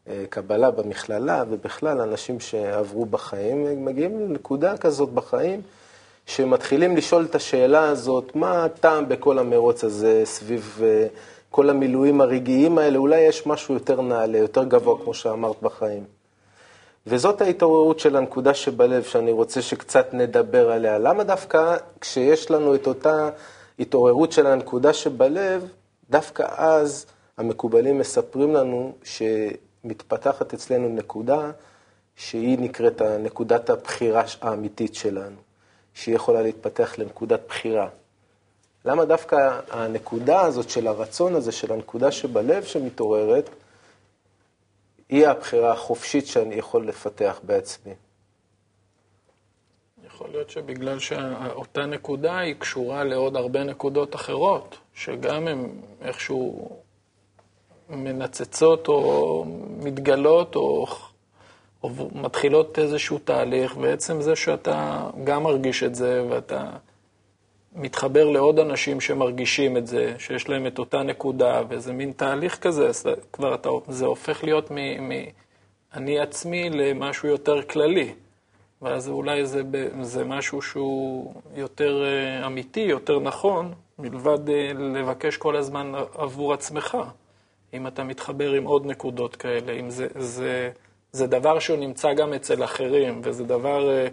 [0.07, 5.61] אה, קבלה במכללה, ובכלל אנשים שעברו בחיים, מגיעים לנקודה כזאת בחיים.
[6.27, 11.17] שמתחילים לשאול את השאלה הזאת, מה הטעם בכל המרוץ הזה סביב uh,
[11.49, 16.16] כל המילואים הרגעיים האלה, אולי יש משהו יותר נעלה, יותר גבוה, כמו שאמרת בחיים.
[17.09, 20.97] וזאת ההתעוררות של הנקודה שבלב, שאני רוצה שקצת נדבר עליה.
[20.97, 23.29] למה דווקא כשיש לנו את אותה
[23.79, 25.71] התעוררות של הנקודה שבלב,
[26.09, 27.05] דווקא אז
[27.37, 28.93] המקובלים מספרים לנו
[29.83, 31.51] מתפתחת אצלנו נקודה
[32.15, 35.37] שהיא נקראת נקודת הבחירה האמיתית שלנו,
[35.93, 37.87] שהיא יכולה להתפתח לנקודת בחירה.
[38.85, 43.49] למה דווקא הנקודה הזאת של הרצון הזה, של הנקודה שבלב שמתעוררת,
[45.09, 47.93] היא הבחירה החופשית שאני יכול לפתח בעצמי?
[50.05, 55.69] יכול להיות שבגלל שאותה נקודה היא קשורה לעוד הרבה נקודות אחרות, שגם הן
[56.01, 56.69] איכשהו
[57.89, 59.45] מנצצות או
[59.77, 60.85] מתגלות או,
[61.83, 66.69] או מתחילות איזשהו תהליך, ועצם זה שאתה גם מרגיש את זה ואתה
[67.77, 72.87] מתחבר לעוד אנשים שמרגישים את זה, שיש להם את אותה נקודה, וזה מין תהליך כזה,
[72.87, 78.13] אז כבר אתה, זה הופך להיות מ"אני עצמי" למשהו יותר כללי.
[78.81, 79.61] ואז אולי זה,
[80.01, 86.97] זה משהו שהוא יותר אה, אמיתי, יותר נכון, מלבד אה, לבקש כל הזמן עבור עצמך.
[87.73, 90.71] אם אתה מתחבר עם עוד נקודות כאלה, אם זה, זה,
[91.11, 94.07] זה דבר שהוא נמצא גם אצל אחרים, וזה דבר אה,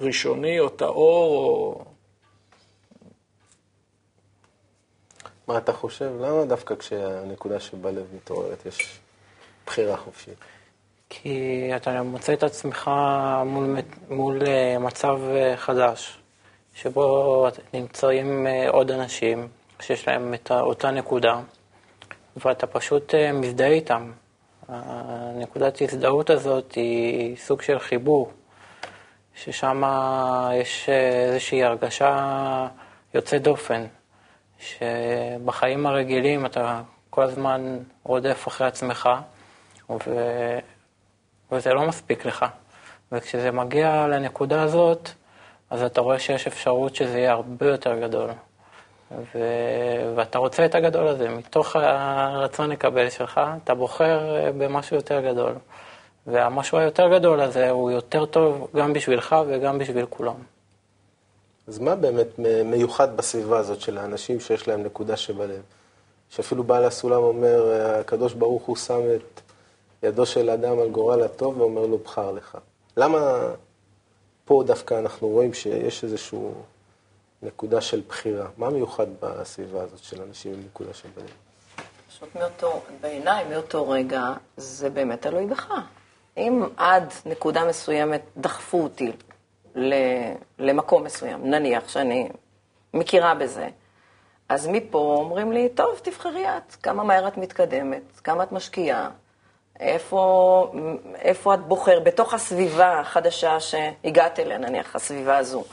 [0.00, 1.84] ראשוני או טהור או...
[5.48, 6.10] מה אתה חושב?
[6.20, 8.98] למה דווקא כשהנקודה שבלב מתעוררת יש
[9.66, 10.38] בחירה חופשית?
[11.08, 12.90] כי אתה מוצא את עצמך
[13.46, 13.76] מול,
[14.10, 16.18] מול אה, מצב אה, חדש,
[16.74, 19.48] שבו נמצאים אה, עוד אנשים
[19.80, 21.40] שיש להם את אותה נקודה,
[22.36, 24.12] ואתה פשוט מזדהה איתם.
[24.68, 28.32] הנקודת הזדהות הזאת היא סוג של חיבור,
[29.34, 29.82] ששם
[30.60, 32.66] יש איזושהי הרגשה
[33.14, 33.84] יוצאת דופן,
[34.58, 36.80] שבחיים הרגילים אתה
[37.10, 39.08] כל הזמן רודף אחרי עצמך,
[39.90, 40.28] ו...
[41.52, 42.46] וזה לא מספיק לך.
[43.12, 45.10] וכשזה מגיע לנקודה הזאת,
[45.70, 48.30] אז אתה רואה שיש אפשרות שזה יהיה הרבה יותר גדול.
[49.10, 49.38] ו...
[50.16, 54.20] ואתה רוצה את הגדול הזה, מתוך הרצון לקבל שלך, אתה בוחר
[54.58, 55.52] במשהו יותר גדול.
[56.26, 60.34] והמשהו היותר גדול הזה הוא יותר טוב גם בשבילך וגם בשביל כולם.
[61.68, 62.26] אז מה באמת
[62.64, 65.62] מיוחד בסביבה הזאת של האנשים שיש להם נקודה שבלב?
[66.30, 69.40] שאפילו בעל הסולם אומר, הקדוש ברוך הוא שם את
[70.02, 72.58] ידו של אדם על גורל הטוב ואומר לו, בחר לך.
[72.96, 73.40] למה
[74.44, 76.38] פה דווקא אנחנו רואים שיש איזושהי
[77.42, 78.48] נקודה של בחירה?
[78.56, 81.34] מה מיוחד בסביבה הזאת של אנשים עם נקודה בנים?
[82.08, 85.72] פשוט מאותו, בעיניי, מאותו רגע, זה באמת תלוי בך.
[86.36, 89.12] אם עד נקודה מסוימת דחפו אותי
[90.58, 92.28] למקום מסוים, נניח שאני
[92.94, 93.68] מכירה בזה,
[94.48, 99.10] אז מפה אומרים לי, טוב, תבחרי את, כמה מהר את מתקדמת, כמה את משקיעה,
[99.80, 100.72] איפה,
[101.14, 105.64] איפה את בוחר, בתוך הסביבה החדשה שהגעת אליה, נניח, הסביבה הזו,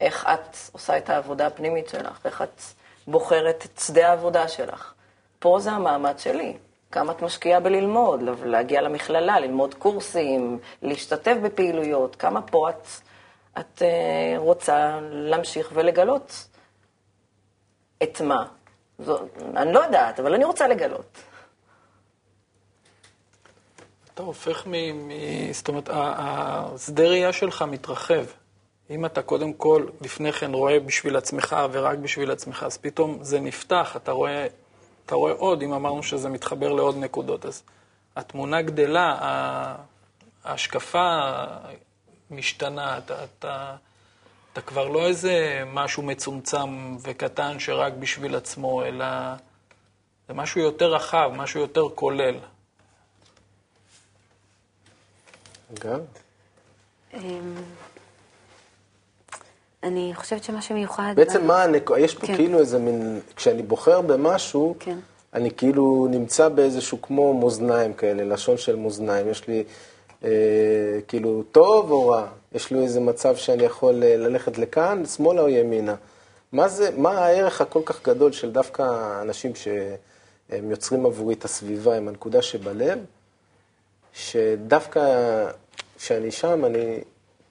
[0.00, 2.62] איך את עושה את העבודה הפנימית שלך, איך את
[3.06, 4.92] בוחרת את שדה העבודה שלך.
[5.38, 6.56] פה זה המעמד שלי.
[6.92, 12.86] כמה את משקיעה בללמוד, להגיע למכללה, ללמוד קורסים, להשתתף בפעילויות, כמה פה את,
[13.58, 16.48] את uh, רוצה להמשיך ולגלות
[18.02, 18.46] את מה.
[18.98, 19.18] זו,
[19.56, 21.18] אני לא יודעת, אבל אני רוצה לגלות.
[24.14, 24.72] אתה הופך מ...
[25.08, 25.12] מ
[25.52, 28.24] זאת אומרת, השדה ראייה שלך מתרחב.
[28.90, 33.40] אם אתה קודם כל, לפני כן רואה בשביל עצמך ורק בשביל עצמך, אז פתאום זה
[33.40, 34.46] נפתח, אתה רואה,
[35.06, 37.62] אתה רואה עוד, אם אמרנו שזה מתחבר לעוד נקודות, אז
[38.16, 39.16] התמונה גדלה,
[40.44, 41.20] ההשקפה
[42.30, 43.76] משתנה, אתה, אתה,
[44.52, 49.06] אתה כבר לא איזה משהו מצומצם וקטן שרק בשביל עצמו, אלא
[50.28, 52.34] זה משהו יותר רחב, משהו יותר כולל.
[55.80, 56.00] גם.
[57.14, 57.54] אמ,
[59.82, 61.12] אני חושבת שמה שמיוחד...
[61.16, 61.64] בעצם מה,
[61.98, 62.36] יש פה כן.
[62.36, 64.98] כאילו איזה מין, כשאני בוחר במשהו, כן.
[65.34, 69.30] אני כאילו נמצא באיזשהו כמו מאזניים כאלה, לשון של מאזניים.
[69.30, 69.64] יש לי
[71.08, 75.48] כאילו טוב או רע, יש לי איזה מצב שאני יכול אה, ללכת לכאן, שמאלה או
[75.48, 75.94] ימינה.
[76.52, 78.82] מה זה, מה הערך הכל כך גדול של דווקא
[79.22, 82.98] אנשים שהם יוצרים עבורי את הסביבה עם הנקודה שבלב,
[84.12, 85.00] שדווקא
[85.96, 87.00] כשאני שם, אני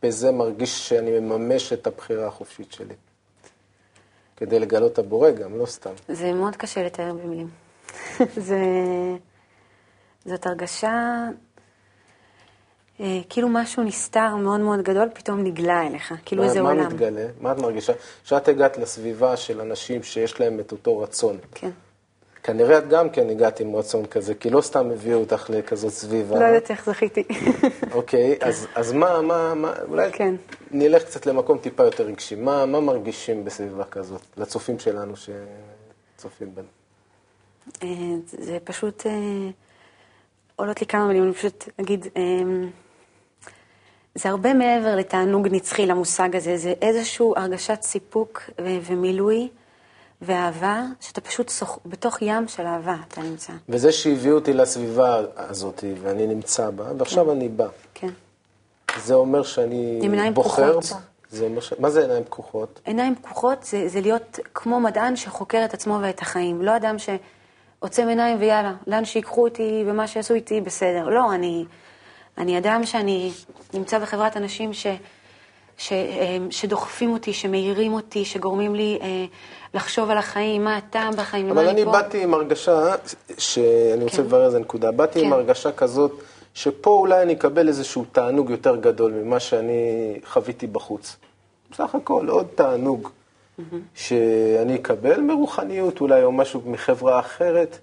[0.03, 2.95] בזה מרגיש שאני מממש את הבחירה החופשית שלי.
[4.37, 5.93] כדי לגלות את הבורא גם, לא סתם.
[6.07, 7.49] זה מאוד קשה לתאר במילים.
[8.47, 8.59] זה...
[10.25, 11.27] זאת הרגשה,
[13.03, 16.83] אה, כאילו משהו נסתר מאוד מאוד גדול, פתאום נגלה אליך, כאילו מה, איזה מה עולם.
[16.83, 17.25] מה מתגלה?
[17.41, 17.93] מה את מרגישה?
[18.23, 21.37] כשאת הגעת לסביבה של אנשים שיש להם את אותו רצון.
[21.51, 21.69] כן.
[22.43, 26.39] כנראה את גם כן הגעת עם רצון כזה, כי לא סתם הביאו אותך לכזאת סביבה.
[26.39, 27.23] לא יודעת איך זכיתי.
[27.91, 30.35] אוקיי, אז, אז מה, מה, מה, אולי כן.
[30.71, 32.35] נלך קצת למקום טיפה יותר רגשי.
[32.35, 36.67] מה, מה מרגישים בסביבה כזאת, לצופים שלנו שצופים בנו?
[37.83, 37.87] אה,
[38.25, 39.49] זה פשוט, אה,
[40.55, 42.69] עולות לי כמה מילים, אני פשוט אגיד, אמ,
[44.15, 49.49] זה הרבה מעבר לתענוג נצחי למושג הזה, זה איזושהי הרגשת סיפוק ו- ומילוי
[50.21, 51.79] ואהבה, שאתה פשוט שוח...
[51.85, 53.53] בתוך ים של אהבה אתה נמצא.
[53.69, 57.67] וזה שהביאו אותי לסביבה הזאת, ואני נמצא בה, ועכשיו אני בא.
[57.93, 58.09] כן.
[59.03, 60.79] זה אומר שאני בוחר...
[61.29, 61.73] זה אומר ש...
[61.79, 62.81] מה זה עיניים פקוחות?
[62.85, 66.61] עיניים פקוחות זה, זה להיות כמו מדען שחוקר את עצמו ואת החיים.
[66.61, 71.09] לא אדם שעוצם עיניים ויאללה, לאן שיקחו אותי ומה שיעשו איתי, בסדר.
[71.09, 71.65] לא, אני,
[72.37, 73.31] אני אדם שאני
[73.73, 74.87] נמצא בחברת אנשים ש,
[75.77, 79.25] ש, אה, שדוחפים אותי, שמאירים אותי, שגורמים לי אה,
[79.73, 81.91] לחשוב על החיים, מה הטעם בחיים, אבל אני אני פה.
[81.91, 82.95] באתי עם הרגשה,
[83.37, 84.23] שאני רוצה כן.
[84.23, 85.33] לברר איזה נקודה, באתי עם כן.
[85.33, 86.11] הרגשה כזאת,
[86.53, 91.15] שפה אולי אני אקבל איזשהו תענוג יותר גדול ממה שאני חוויתי בחוץ.
[91.71, 93.09] בסך הכל, עוד תענוג
[93.95, 97.79] שאני אקבל מרוחניות אולי, או משהו מחברה אחרת.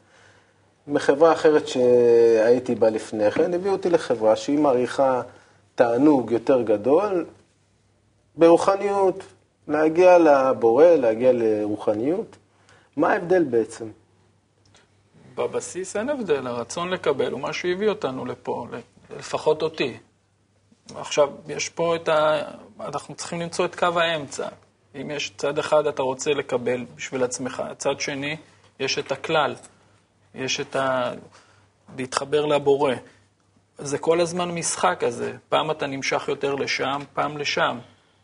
[0.86, 5.22] מחברה אחרת שהייתי בה לפני כן, הביאו אותי לחברה שהיא מעריכה
[5.74, 7.26] תענוג יותר גדול
[8.36, 9.24] ברוחניות,
[9.68, 12.36] להגיע לבורא, להגיע לרוחניות.
[12.96, 13.88] מה ההבדל בעצם?
[15.34, 18.66] בבסיס אין הבדל, הרצון לקבל הוא מה שהביא אותנו לפה,
[19.18, 19.96] לפחות אותי.
[20.94, 22.42] עכשיו, יש פה את ה...
[22.80, 24.48] אנחנו צריכים למצוא את קו האמצע.
[25.00, 28.36] אם יש צד אחד אתה רוצה לקבל בשביל עצמך, צד שני,
[28.80, 29.54] יש את הכלל,
[30.34, 31.12] יש את ה...
[31.96, 32.94] להתחבר לבורא.
[33.78, 37.78] זה כל הזמן משחק הזה, פעם אתה נמשך יותר לשם, פעם לשם.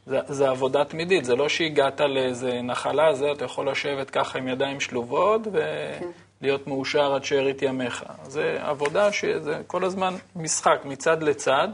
[0.06, 4.48] זה, זה עבודה תמידית, זה לא שהגעת לאיזה נחלה, זה אתה יכול לשבת ככה עם
[4.48, 8.04] ידיים שלובות ולהיות מאושר עד שארית ימיך.
[8.26, 11.68] זה עבודה שזה כל הזמן משחק מצד לצד,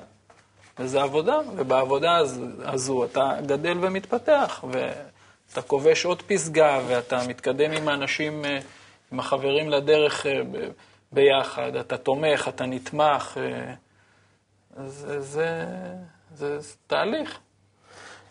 [0.78, 7.88] וזה עבודה, ובעבודה הז, הזו אתה גדל ומתפתח, ואתה כובש עוד פסגה, ואתה מתקדם עם
[7.88, 8.58] האנשים, אה,
[9.12, 10.68] עם החברים לדרך אה, ב-
[11.12, 13.74] ביחד, אתה תומך, אתה נתמך, אה,
[14.76, 15.64] אז זה, זה,
[16.34, 17.38] זה, זה תהליך.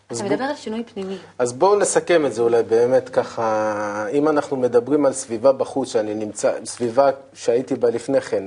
[0.06, 1.16] אתה מדבר על שינוי פנימי.
[1.38, 6.14] אז בואו נסכם את זה אולי באמת ככה, אם אנחנו מדברים על סביבה בחוץ, שאני
[6.14, 8.44] נמצא, סביבה שהייתי בה לפני כן,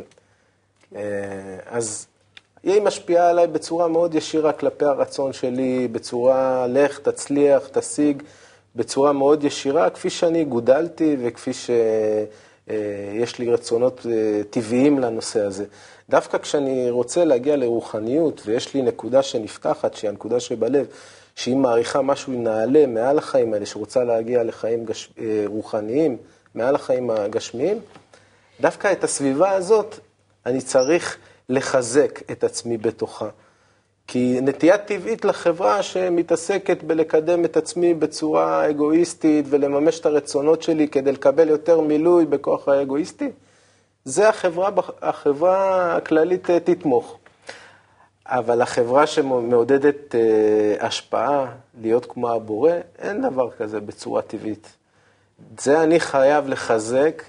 [0.95, 1.01] אה,
[1.65, 2.07] אז
[2.63, 8.23] היא משפיעה עליי בצורה מאוד ישירה כלפי הרצון שלי, בצורה לך, תצליח, תשיג,
[8.75, 15.65] בצורה מאוד ישירה, כפי שאני גודלתי וכפי שיש לי רצונות אה, טבעיים לנושא הזה.
[16.09, 20.85] דווקא כשאני רוצה להגיע לרוחניות, ויש לי נקודה שנפתחת, שהיא הנקודה שבלב,
[21.35, 25.09] שהיא מעריכה משהו נעלה מעל החיים האלה, שרוצה להגיע לחיים גש...
[25.19, 26.17] אה, רוחניים,
[26.55, 27.79] מעל החיים הגשמיים,
[28.61, 29.99] דווקא את הסביבה הזאת
[30.45, 31.17] אני צריך
[31.49, 33.29] לחזק את עצמי בתוכה.
[34.07, 41.11] כי נטייה טבעית לחברה שמתעסקת בלקדם את עצמי בצורה אגואיסטית ולממש את הרצונות שלי כדי
[41.11, 43.29] לקבל יותר מילוי בכוח האגואיסטי,
[44.05, 44.69] זה החברה,
[45.01, 47.17] החברה הכללית אה, תתמוך.
[48.25, 51.45] אבל החברה שמעודדת אה, השפעה,
[51.81, 54.73] להיות כמו הבורא, אין דבר כזה בצורה טבעית.
[55.53, 57.23] את זה אני חייב לחזק,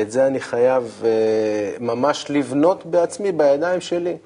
[0.00, 4.16] את זה אני חייב אה, ממש לבנות בעצמי, בידיים שלי.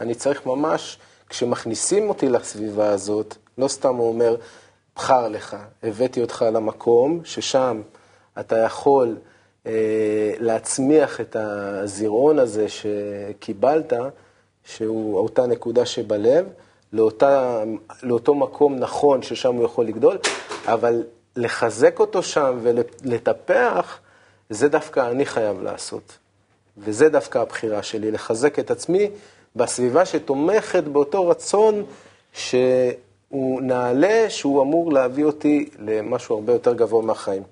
[0.00, 0.98] אני צריך ממש,
[1.34, 4.36] כשמכניסים אותי לסביבה הזאת, לא סתם הוא אומר,
[4.96, 7.82] בחר לך, הבאתי אותך למקום ששם
[8.40, 9.16] אתה יכול
[9.66, 9.72] אה,
[10.38, 13.92] להצמיח את הזירעון הזה שקיבלת,
[14.64, 16.46] שהוא אותה נקודה שבלב,
[16.92, 17.62] לאותה,
[18.02, 20.18] לאותו מקום נכון ששם הוא יכול לגדול,
[20.66, 21.02] אבל
[21.36, 23.98] לחזק אותו שם ולטפח,
[24.50, 26.18] זה דווקא אני חייב לעשות.
[26.78, 29.10] וזה דווקא הבחירה שלי, לחזק את עצמי
[29.56, 31.84] בסביבה שתומכת באותו רצון
[32.32, 37.42] שהוא נעלה, שהוא אמור להביא אותי למשהו הרבה יותר גבוה מהחיים.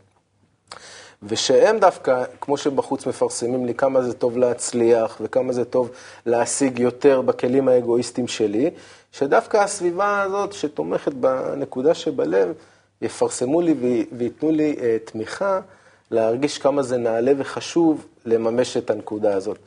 [1.23, 5.91] ושהם דווקא, כמו שבחוץ מפרסמים לי כמה זה טוב להצליח וכמה זה טוב
[6.27, 8.71] להשיג יותר בכלים האגואיסטיים שלי,
[9.13, 12.53] שדווקא הסביבה הזאת שתומכת בנקודה שבלב,
[13.03, 13.75] יפרסמו לי
[14.13, 15.61] וייתנו לי uh, תמיכה
[16.11, 19.59] להרגיש כמה זה נעלה וחשוב לממש את הנקודה הזאת.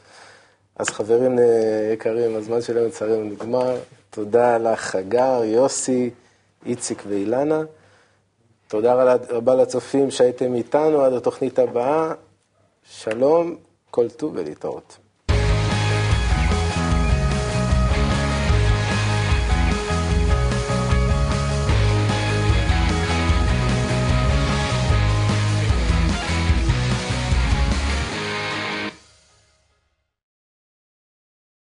[0.75, 1.39] אז חברים
[1.93, 3.75] יקרים, הזמן שלנו לצערנו נגמר.
[4.09, 6.09] תודה לך, הגר, יוסי,
[6.65, 7.63] איציק ואילנה.
[8.67, 12.13] תודה רבה לצופים שהייתם איתנו עד התוכנית הבאה.
[12.83, 13.55] שלום,
[13.91, 14.97] כל טוב ולהתראות.